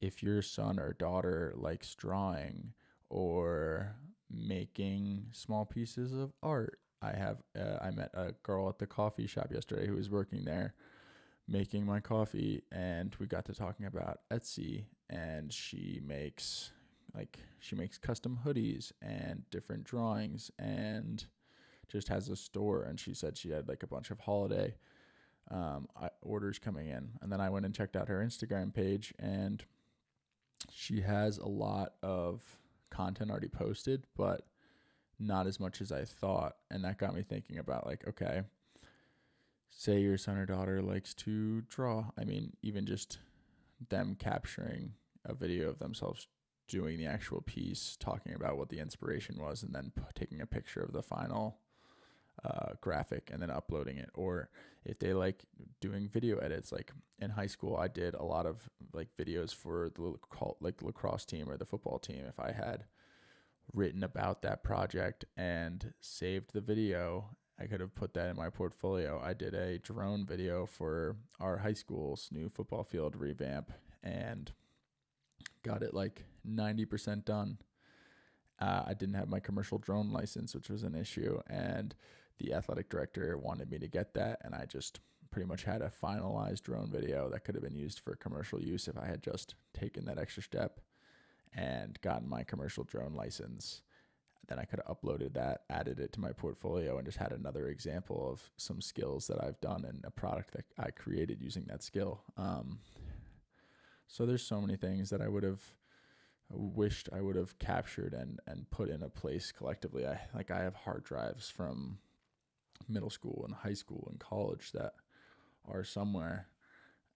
if 0.00 0.22
your 0.22 0.42
son 0.42 0.78
or 0.78 0.94
daughter 0.94 1.52
likes 1.56 1.94
drawing 1.94 2.72
or 3.10 3.96
making 4.30 5.26
small 5.32 5.64
pieces 5.64 6.12
of 6.12 6.32
art. 6.42 6.78
I 7.00 7.12
have 7.12 7.38
uh, 7.58 7.78
I 7.80 7.90
met 7.90 8.10
a 8.14 8.32
girl 8.42 8.68
at 8.68 8.78
the 8.78 8.86
coffee 8.86 9.26
shop 9.26 9.52
yesterday 9.52 9.86
who 9.86 9.94
was 9.94 10.10
working 10.10 10.44
there 10.44 10.74
making 11.48 11.86
my 11.86 11.98
coffee 11.98 12.62
and 12.70 13.16
we 13.18 13.26
got 13.26 13.46
to 13.46 13.54
talking 13.54 13.86
about 13.86 14.20
Etsy 14.30 14.84
and 15.08 15.52
she 15.52 16.00
makes 16.04 16.72
like 17.14 17.38
she 17.58 17.74
makes 17.74 17.96
custom 17.96 18.38
hoodies 18.44 18.92
and 19.00 19.42
different 19.50 19.84
drawings 19.84 20.50
and 20.58 21.24
just 21.88 22.08
has 22.08 22.28
a 22.28 22.36
store 22.36 22.82
and 22.82 23.00
she 23.00 23.14
said 23.14 23.36
she 23.36 23.50
had 23.50 23.66
like 23.66 23.82
a 23.82 23.86
bunch 23.86 24.10
of 24.10 24.20
holiday 24.20 24.74
um, 25.50 25.88
orders 26.20 26.58
coming 26.58 26.88
in. 26.88 27.08
And 27.22 27.32
then 27.32 27.40
i 27.40 27.48
went 27.48 27.64
and 27.64 27.74
checked 27.74 27.96
out 27.96 28.08
her 28.08 28.22
instagram 28.22 28.72
page 28.74 29.14
and 29.18 29.64
she 30.70 31.00
has 31.00 31.38
a 31.38 31.48
lot 31.48 31.94
of 32.02 32.42
content 32.90 33.30
already 33.30 33.48
posted 33.48 34.04
but 34.16 34.42
not 35.18 35.46
as 35.46 35.58
much 35.58 35.80
as 35.80 35.90
i 35.92 36.04
thought. 36.04 36.56
And 36.70 36.84
that 36.84 36.98
got 36.98 37.14
me 37.14 37.22
thinking 37.22 37.58
about 37.58 37.86
like 37.86 38.06
okay 38.06 38.42
say 39.70 40.00
your 40.00 40.18
son 40.18 40.36
or 40.36 40.46
daughter 40.46 40.82
likes 40.82 41.14
to 41.14 41.62
draw 41.62 42.10
i 42.18 42.24
mean 42.24 42.52
even 42.62 42.86
just 42.86 43.18
them 43.90 44.16
capturing 44.18 44.92
a 45.24 45.34
video 45.34 45.68
of 45.68 45.78
themselves 45.78 46.26
doing 46.68 46.98
the 46.98 47.06
actual 47.06 47.40
piece, 47.40 47.96
talking 47.98 48.34
about 48.34 48.58
what 48.58 48.68
the 48.68 48.78
inspiration 48.78 49.36
was, 49.40 49.62
and 49.62 49.74
then 49.74 49.90
p- 49.96 50.02
taking 50.14 50.40
a 50.40 50.46
picture 50.46 50.80
of 50.80 50.92
the 50.92 51.02
final 51.02 51.58
uh, 52.44 52.74
graphic 52.80 53.30
and 53.32 53.42
then 53.42 53.50
uploading 53.50 53.96
it. 53.96 54.10
Or 54.14 54.50
if 54.84 54.98
they 54.98 55.14
like 55.14 55.44
doing 55.80 56.08
video 56.08 56.38
edits, 56.38 56.70
like 56.70 56.92
in 57.18 57.30
high 57.30 57.46
school, 57.46 57.76
I 57.76 57.88
did 57.88 58.14
a 58.14 58.22
lot 58.22 58.46
of 58.46 58.68
like 58.92 59.08
videos 59.18 59.54
for 59.54 59.90
the 59.94 60.14
like 60.60 60.82
lacrosse 60.82 61.24
team 61.24 61.48
or 61.48 61.56
the 61.56 61.66
football 61.66 61.98
team. 61.98 62.22
If 62.28 62.38
I 62.38 62.52
had 62.52 62.84
written 63.72 64.04
about 64.04 64.42
that 64.42 64.62
project 64.62 65.24
and 65.36 65.92
saved 66.00 66.52
the 66.52 66.60
video, 66.60 67.30
I 67.60 67.66
could 67.66 67.80
have 67.80 67.94
put 67.94 68.14
that 68.14 68.30
in 68.30 68.36
my 68.36 68.50
portfolio. 68.50 69.20
I 69.22 69.34
did 69.34 69.54
a 69.54 69.78
drone 69.78 70.24
video 70.24 70.64
for 70.66 71.16
our 71.40 71.58
high 71.58 71.72
school's 71.72 72.28
new 72.30 72.48
football 72.48 72.84
field 72.84 73.16
revamp 73.16 73.72
and 74.02 74.52
got 75.64 75.82
it 75.82 75.92
like 75.92 76.24
90% 76.48 77.24
done. 77.24 77.58
Uh, 78.60 78.84
I 78.86 78.94
didn't 78.94 79.14
have 79.14 79.28
my 79.28 79.40
commercial 79.40 79.78
drone 79.78 80.12
license, 80.12 80.54
which 80.54 80.70
was 80.70 80.82
an 80.82 80.94
issue, 80.94 81.40
and 81.48 81.94
the 82.38 82.54
athletic 82.54 82.88
director 82.88 83.36
wanted 83.36 83.70
me 83.70 83.78
to 83.78 83.88
get 83.88 84.14
that, 84.14 84.40
and 84.42 84.54
I 84.54 84.64
just 84.66 85.00
pretty 85.30 85.46
much 85.46 85.64
had 85.64 85.82
a 85.82 85.92
finalized 86.02 86.62
drone 86.62 86.90
video 86.90 87.28
that 87.30 87.44
could 87.44 87.54
have 87.54 87.62
been 87.62 87.76
used 87.76 88.00
for 88.00 88.16
commercial 88.16 88.60
use 88.60 88.88
if 88.88 88.96
I 88.96 89.06
had 89.06 89.22
just 89.22 89.54
taken 89.74 90.04
that 90.06 90.18
extra 90.18 90.42
step 90.42 90.80
and 91.54 92.00
gotten 92.00 92.28
my 92.28 92.42
commercial 92.42 92.84
drone 92.84 93.14
license. 93.14 93.82
Then 94.48 94.58
I 94.58 94.64
could 94.64 94.80
have 94.84 94.96
uploaded 94.96 95.34
that, 95.34 95.62
added 95.68 96.00
it 96.00 96.12
to 96.14 96.20
my 96.20 96.32
portfolio, 96.32 96.96
and 96.96 97.06
just 97.06 97.18
had 97.18 97.32
another 97.32 97.68
example 97.68 98.28
of 98.30 98.50
some 98.56 98.80
skills 98.80 99.26
that 99.26 99.42
I've 99.42 99.60
done 99.60 99.84
and 99.84 100.02
a 100.04 100.10
product 100.10 100.52
that 100.52 100.64
I 100.78 100.90
created 100.90 101.40
using 101.40 101.66
that 101.68 101.82
skill. 101.82 102.22
Um, 102.36 102.80
so 104.06 104.24
there's 104.24 104.42
so 104.42 104.60
many 104.60 104.76
things 104.76 105.10
that 105.10 105.20
I 105.20 105.28
would 105.28 105.42
have 105.42 105.60
wished 106.50 107.10
I 107.12 107.20
would 107.20 107.36
have 107.36 107.58
captured 107.58 108.14
and 108.14 108.40
and 108.46 108.70
put 108.70 108.88
in 108.88 109.02
a 109.02 109.08
place 109.10 109.52
collectively. 109.52 110.06
I 110.06 110.18
like 110.34 110.50
I 110.50 110.62
have 110.62 110.74
hard 110.74 111.04
drives 111.04 111.50
from 111.50 111.98
middle 112.88 113.10
school 113.10 113.42
and 113.44 113.54
high 113.54 113.74
school 113.74 114.08
and 114.10 114.18
college 114.18 114.72
that 114.72 114.94
are 115.66 115.84
somewhere 115.84 116.46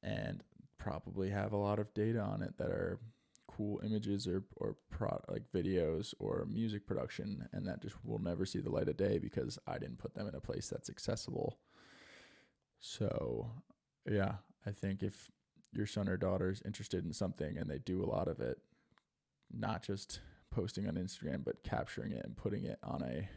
and 0.03 0.43
probably 0.77 1.31
have 1.31 1.53
a 1.53 1.57
lot 1.57 1.79
of 1.79 1.95
data 1.95 2.21
on 2.21 2.43
it 2.43 2.59
that 2.59 2.69
are 2.69 2.99
cool 3.49 3.81
images 3.85 4.27
or 4.27 4.45
or 4.57 4.77
pro, 4.91 5.21
like 5.29 5.43
videos 5.55 6.15
or 6.19 6.47
music 6.51 6.87
production 6.87 7.49
and 7.53 7.67
that 7.67 7.83
just 7.83 7.97
will 8.05 8.19
never 8.19 8.47
see 8.47 8.61
the 8.61 8.71
light 8.71 8.89
of 8.89 8.97
day 8.97 9.19
because 9.19 9.59
I 9.67 9.79
didn't 9.79 9.99
put 9.99 10.15
them 10.15 10.29
in 10.29 10.35
a 10.35 10.41
place 10.41 10.69
that's 10.69 10.91
accessible. 10.91 11.59
So, 12.81 13.51
yeah, 14.11 14.35
I 14.67 14.71
think 14.71 15.03
if 15.03 15.31
your 15.73 15.87
son 15.87 16.09
or 16.09 16.17
daughter 16.17 16.51
is 16.51 16.63
interested 16.65 17.05
in 17.05 17.13
something 17.13 17.57
and 17.57 17.71
they 17.71 17.79
do 17.79 18.03
a 18.03 18.11
lot 18.11 18.29
of 18.29 18.41
it, 18.41 18.59
not 19.51 19.83
just 19.83 20.21
posting 20.51 20.89
on 20.89 20.95
Instagram, 20.95 21.45
but 21.45 21.63
capturing 21.63 22.13
it 22.13 22.25
and 22.25 22.37
putting 22.37 22.65
it 22.65 22.79
on 22.83 23.03
a 23.03 23.29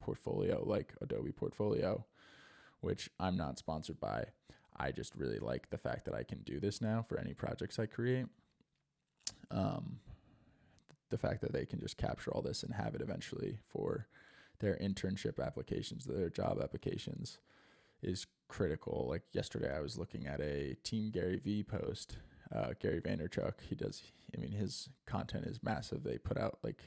portfolio 0.00 0.62
like 0.64 0.94
Adobe 1.00 1.32
Portfolio, 1.32 2.04
which 2.80 3.10
I'm 3.18 3.36
not 3.36 3.58
sponsored 3.58 4.00
by. 4.00 4.26
I 4.76 4.90
just 4.90 5.14
really 5.14 5.38
like 5.38 5.70
the 5.70 5.78
fact 5.78 6.04
that 6.04 6.14
I 6.14 6.24
can 6.24 6.40
do 6.42 6.60
this 6.60 6.80
now 6.80 7.04
for 7.08 7.18
any 7.18 7.32
projects 7.32 7.78
I 7.78 7.86
create. 7.86 8.26
Um, 9.50 9.98
the 11.10 11.18
fact 11.18 11.42
that 11.42 11.52
they 11.52 11.64
can 11.64 11.80
just 11.80 11.96
capture 11.96 12.30
all 12.30 12.42
this 12.42 12.62
and 12.62 12.74
have 12.74 12.94
it 12.94 13.00
eventually 13.00 13.58
for 13.68 14.06
their 14.60 14.76
internship 14.76 15.44
applications, 15.44 16.04
their 16.04 16.30
job 16.30 16.60
applications, 16.62 17.38
is 18.02 18.26
critical. 18.48 19.06
Like 19.08 19.22
yesterday, 19.32 19.74
I 19.74 19.80
was 19.80 19.98
looking 19.98 20.26
at 20.26 20.40
a 20.40 20.76
Team 20.82 21.10
Gary 21.10 21.40
V 21.42 21.62
post. 21.62 22.16
Uh, 22.54 22.70
Gary 22.80 23.00
Vaynerchuk, 23.00 23.54
he 23.68 23.74
does. 23.74 24.02
I 24.36 24.40
mean, 24.40 24.52
his 24.52 24.88
content 25.06 25.46
is 25.46 25.62
massive. 25.62 26.02
They 26.02 26.18
put 26.18 26.36
out 26.36 26.58
like 26.62 26.82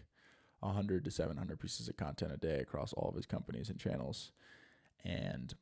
100 0.60 1.06
to 1.06 1.12
700 1.12 1.60
pieces 1.60 1.88
of 1.88 1.98
content 1.98 2.32
a 2.34 2.38
day 2.38 2.60
across 2.60 2.93
all 2.93 3.10
of 3.10 3.15
his 3.15 3.26
companies 3.26 3.70
and 3.70 3.80
channels. 3.80 4.32
And 5.04 5.54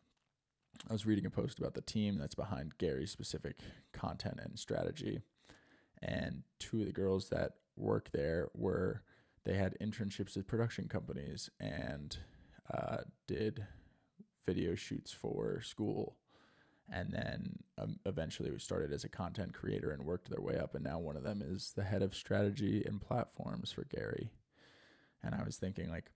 I 0.90 0.94
was 0.94 1.06
reading 1.06 1.26
a 1.26 1.30
post 1.30 1.60
about 1.60 1.74
the 1.74 1.82
team 1.82 2.18
that's 2.18 2.36
behind 2.36 2.78
Gary's 2.78 3.12
specific 3.12 3.58
content 3.94 4.40
and 4.44 4.58
strategy. 4.60 5.22
And 6.06 6.44
two 6.60 6.82
of 6.82 6.86
the 6.86 6.94
girls 6.94 7.30
that 7.30 7.54
work 7.76 8.10
there 8.14 8.50
were 8.54 9.02
they 9.44 9.56
had 9.56 9.78
internships 9.80 10.38
at 10.38 10.48
production 10.48 10.88
companies 10.88 11.50
and 11.60 12.18
uh, 12.74 12.98
did 13.28 13.66
video 14.46 14.76
shoots 14.76 15.12
for 15.12 15.62
school. 15.62 16.16
And 16.92 17.12
then 17.12 17.60
um, 17.80 18.00
eventually 18.06 18.52
we 18.52 18.60
started 18.60 18.92
as 18.92 19.04
a 19.04 19.10
content 19.10 19.54
creator 19.54 19.92
and 19.92 20.04
worked 20.04 20.30
their 20.30 20.42
way 20.42 20.58
up 20.58 20.76
and 20.76 20.84
now 20.84 21.00
one 21.00 21.18
of 21.18 21.24
them 21.24 21.44
is 21.44 21.74
the 21.76 21.84
head 21.84 22.04
of 22.04 22.16
strategy 22.16 22.84
and 22.86 23.02
platforms 23.02 23.72
for 23.72 23.86
Gary. 23.86 24.30
And 25.24 25.34
I 25.34 25.44
was 25.44 25.58
thinking 25.58 25.90
like 25.90 26.12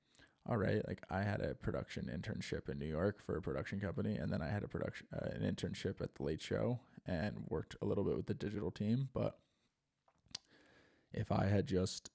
all 0.48 0.58
right 0.58 0.88
like 0.88 1.04
I 1.10 1.24
had 1.24 1.42
a 1.42 1.56
production 1.56 2.10
internship 2.14 2.70
in 2.70 2.80
New 2.80 2.86
York 2.86 3.24
for 3.26 3.38
a 3.38 3.42
production 3.42 3.80
company 3.80 4.16
and 4.16 4.32
then 4.32 4.42
I 4.42 4.50
had 4.50 4.64
a 4.64 4.68
production 4.68 5.08
uh, 5.14 5.30
an 5.32 5.42
internship 5.42 6.02
at 6.02 6.16
the 6.16 6.24
late 6.24 6.42
show 6.42 6.80
and 7.06 7.46
worked 7.50 7.76
a 7.82 7.86
little 7.86 8.04
bit 8.04 8.16
with 8.16 8.28
the 8.28 8.34
digital 8.34 8.72
team 8.72 9.10
but 9.14 9.40
if 11.14 11.32
I 11.32 11.46
had 11.46 11.68
just 11.68 12.12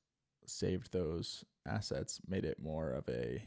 saved 0.47 0.93
those 0.93 1.45
assets 1.67 2.21
made 2.29 2.45
it 2.45 2.63
more 2.63 2.91
of 2.93 3.09
a 3.09 3.47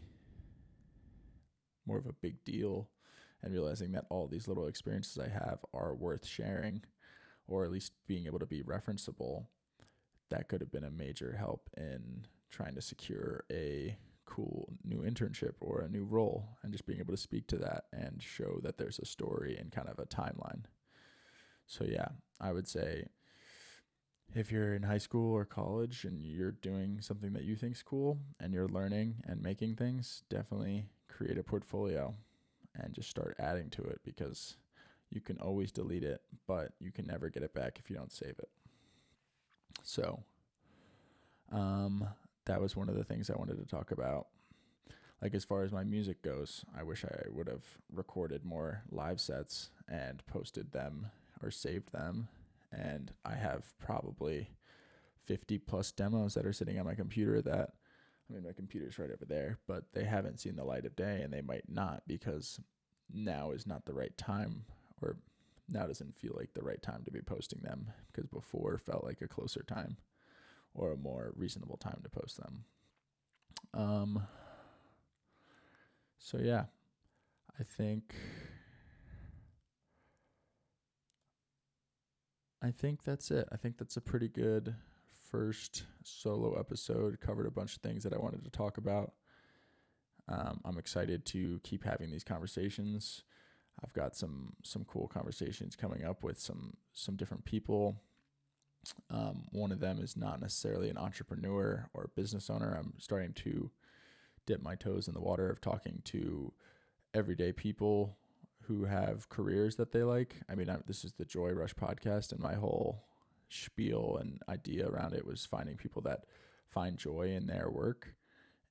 more 1.86 1.98
of 1.98 2.08
a 2.08 2.14
big 2.14 2.44
deal 2.44 2.90
and 3.42 3.54
realizing 3.54 3.92
that 3.94 4.06
all 4.10 4.28
these 4.28 4.48
little 4.48 4.68
experiences 4.68 5.18
I 5.18 5.30
have 5.30 5.60
are 5.74 5.94
worth 5.94 6.26
sharing 6.26 6.82
or 7.48 7.64
at 7.64 7.72
least 7.72 7.94
being 8.08 8.26
able 8.26 8.40
to 8.40 8.46
be 8.46 8.62
referenceable, 8.62 9.46
that 10.30 10.50
could 10.50 10.60
have 10.60 10.72
been 10.72 10.84
a 10.84 10.92
major 10.92 11.36
help 11.38 11.70
in 11.78 12.26
trying 12.50 12.76
to 12.76 12.82
secure 12.82 13.46
a 13.52 13.96
cool 14.26 14.74
new 14.84 15.00
internship 15.04 15.54
or 15.62 15.80
a 15.80 15.90
new 15.90 16.04
role 16.04 16.58
and 16.62 16.74
just 16.74 16.86
being 16.86 17.00
able 17.00 17.14
to 17.14 17.22
speak 17.22 17.48
to 17.48 17.58
that 17.58 17.86
and 17.94 18.22
show 18.22 18.60
that 18.64 18.78
there's 18.78 19.00
a 19.00 19.06
story 19.06 19.58
and 19.58 19.72
kind 19.72 19.88
of 19.88 20.00
a 20.00 20.06
timeline. 20.06 20.64
So 21.66 21.86
yeah, 21.86 22.10
I 22.42 22.52
would 22.52 22.68
say 22.68 23.06
if 24.36 24.52
you're 24.52 24.74
in 24.76 24.84
high 24.84 24.98
school 24.98 25.34
or 25.34 25.46
college 25.46 26.04
and 26.04 26.24
you're 26.24 26.52
doing 26.52 27.00
something 27.02 27.34
that 27.34 27.44
you 27.44 27.56
think's 27.56 27.82
cool 27.82 28.20
and 28.40 28.54
you're 28.54 28.68
learning 28.68 29.16
and 29.26 29.42
making 29.42 29.76
things, 29.76 30.24
definitely 30.30 30.86
create 31.08 31.38
a 31.38 31.44
portfolio 31.44 32.14
and 32.76 32.94
just 32.94 33.10
start 33.10 33.36
adding 33.40 33.70
to 33.72 33.84
it 33.84 34.00
because 34.04 34.58
you 35.10 35.22
can 35.22 35.38
always 35.40 35.72
delete 35.72 36.04
it, 36.04 36.22
but 36.48 36.74
you 36.80 36.92
can 36.92 37.08
never 37.08 37.30
get 37.30 37.44
it 37.44 37.54
back 37.54 37.80
if 37.80 37.90
you 37.90 37.96
don't 37.96 38.12
save 38.12 38.36
it. 38.40 38.50
So, 39.84 40.24
um, 41.52 42.08
that 42.46 42.62
was 42.62 42.76
one 42.76 42.90
of 42.90 42.96
the 42.96 43.04
things 43.04 43.30
I 43.30 43.38
wanted 43.38 43.58
to 43.58 43.66
talk 43.66 43.92
about. 43.92 44.28
Like, 45.22 45.34
as 45.34 45.44
far 45.44 45.64
as 45.64 45.72
my 45.72 45.84
music 45.84 46.22
goes, 46.22 46.64
I 46.78 46.84
wish 46.84 47.04
I 47.04 47.30
would 47.30 47.48
have 47.48 47.64
recorded 47.92 48.46
more 48.46 48.84
live 48.92 49.20
sets 49.20 49.70
and 49.90 50.22
posted 50.28 50.72
them 50.74 51.08
or 51.42 51.50
saved 51.50 51.92
them. 51.92 52.28
And 52.72 53.12
I 53.24 53.36
have 53.36 53.78
probably 53.80 54.52
50 55.26 55.58
plus 55.60 55.92
demos 55.92 56.34
that 56.34 56.46
are 56.46 56.54
sitting 56.54 56.80
on 56.80 56.86
my 56.86 56.96
computer 56.96 57.42
that 57.42 57.72
I 58.30 58.34
mean, 58.34 58.44
my 58.44 58.52
computer's 58.52 59.00
right 59.00 59.10
over 59.10 59.26
there, 59.26 59.58
but 59.68 59.86
they 59.94 60.04
haven't 60.04 60.40
seen 60.42 60.58
the 60.58 60.66
light 60.66 60.86
of 60.86 60.98
day 60.98 61.22
and 61.22 61.32
they 61.32 61.42
might 61.42 61.70
not 61.70 62.04
because 62.08 62.60
now 63.14 63.52
is 63.52 63.66
not 63.66 63.86
the 63.86 63.94
right 63.94 64.16
time 64.18 64.66
or 65.02 65.16
now 65.70 65.88
doesn't 65.88 66.18
feel 66.18 66.34
like 66.36 66.54
the 66.54 66.64
right 66.64 66.82
time 66.82 67.04
to 67.06 67.12
be 67.12 67.22
posting 67.22 67.62
them 67.62 67.88
because 68.12 68.28
before 68.28 68.78
felt 68.78 69.06
like 69.06 69.22
a 69.22 69.28
closer 69.28 69.64
time 69.64 69.98
or 70.74 70.92
a 70.92 70.98
more 70.98 71.34
reasonable 71.36 71.78
time 71.78 72.00
to 72.04 72.10
post 72.10 72.38
them. 72.38 72.66
Um, 73.74 74.24
so 76.18 76.38
yeah, 76.38 76.66
I 77.60 77.64
think 77.64 78.14
I 82.68 82.72
think 82.72 83.06
that's 83.06 83.32
it. 83.32 83.48
I 83.50 83.56
think 83.56 83.78
that's 83.78 83.96
a 83.96 84.02
pretty 84.02 84.28
good 84.28 84.76
first 85.32 85.84
solo 86.04 86.60
episode. 86.60 87.18
Covered 87.22 87.46
a 87.46 87.52
bunch 87.52 87.78
of 87.78 87.82
things 87.82 88.04
that 88.04 88.12
I 88.12 88.18
wanted 88.18 88.44
to 88.44 88.50
talk 88.50 88.78
about. 88.78 89.14
Um, 90.28 90.60
I'm 90.66 90.78
excited 90.78 91.26
to 91.28 91.62
keep 91.64 91.86
having 91.86 92.12
these 92.12 92.26
conversations. 92.26 93.24
I've 93.82 93.94
got 93.94 94.18
some 94.18 94.52
some 94.64 94.84
cool 94.84 95.08
conversations 95.08 95.78
coming 95.78 96.04
up 96.04 96.26
with 96.26 96.38
some 96.38 96.74
some 96.92 97.16
different 97.16 97.46
people. 97.46 98.02
Um, 99.10 99.46
one 99.54 99.72
of 99.72 99.80
them 99.80 100.00
is 100.02 100.18
not 100.18 100.42
necessarily 100.42 100.90
an 100.90 100.98
entrepreneur 100.98 101.90
or 101.94 102.04
a 102.04 102.20
business 102.20 102.50
owner. 102.50 102.76
I'm 102.78 102.96
starting 102.98 103.32
to 103.34 103.72
dip 104.46 104.62
my 104.62 104.76
toes 104.76 105.08
in 105.08 105.14
the 105.14 105.22
water 105.22 105.50
of 105.50 105.62
talking 105.62 106.02
to 106.06 106.52
everyday 107.14 107.54
people 107.54 108.18
who 108.68 108.86
have 108.86 109.30
careers 109.30 109.76
that 109.78 109.92
they 109.92 110.04
like. 110.04 110.36
I 110.50 110.56
mean, 110.56 110.70
I, 110.70 110.78
this 110.86 111.04
is 111.04 111.14
the 111.14 111.26
Joy 111.26 111.52
Rush 111.52 111.76
podcast, 111.76 112.32
and 112.32 112.42
my 112.42 112.56
whole 112.56 113.04
spiel 113.50 114.18
and 114.20 114.42
idea 114.50 114.88
around 114.88 115.14
it 115.14 115.26
was 115.26 115.46
finding 115.46 115.78
people 115.78 116.02
that 116.02 116.26
find 116.70 116.98
joy 116.98 117.32
in 117.32 117.48
their 117.48 117.70
work 117.70 118.14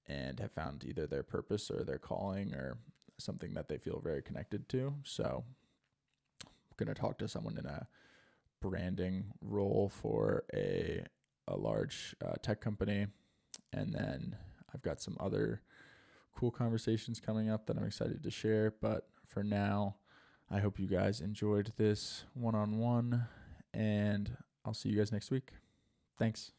and 0.06 0.38
have 0.38 0.52
found 0.52 0.84
either 0.84 1.06
their 1.06 1.22
purpose 1.22 1.70
or 1.70 1.82
their 1.82 1.98
calling 1.98 2.52
or 2.54 2.76
something 3.18 3.54
that 3.54 3.68
they 3.68 3.78
feel 3.78 4.00
very 4.04 4.22
connected 4.22 4.68
to. 4.68 4.94
So 5.02 5.44
I'm 6.44 6.52
going 6.76 6.94
to 6.94 7.00
talk 7.00 7.18
to 7.18 7.28
someone 7.28 7.56
in 7.56 7.64
a 7.66 7.86
branding 8.60 9.32
role 9.40 9.88
for 9.88 10.44
a 10.54 11.04
a 11.48 11.56
large 11.56 12.16
uh, 12.24 12.34
tech 12.42 12.60
company 12.60 13.06
and 13.72 13.94
then 13.94 14.36
I've 14.74 14.82
got 14.82 15.00
some 15.00 15.16
other 15.20 15.62
cool 16.34 16.50
conversations 16.50 17.20
coming 17.20 17.48
up 17.48 17.66
that 17.66 17.76
I'm 17.76 17.84
excited 17.84 18.22
to 18.22 18.30
share, 18.30 18.74
but 18.80 19.08
for 19.26 19.42
now, 19.42 19.96
I 20.50 20.60
hope 20.60 20.78
you 20.78 20.86
guys 20.86 21.20
enjoyed 21.20 21.72
this 21.76 22.24
one-on-one 22.34 23.26
and 23.74 24.36
I'll 24.64 24.74
see 24.74 24.88
you 24.88 24.96
guys 24.96 25.12
next 25.12 25.30
week. 25.30 25.50
Thanks. 26.18 26.52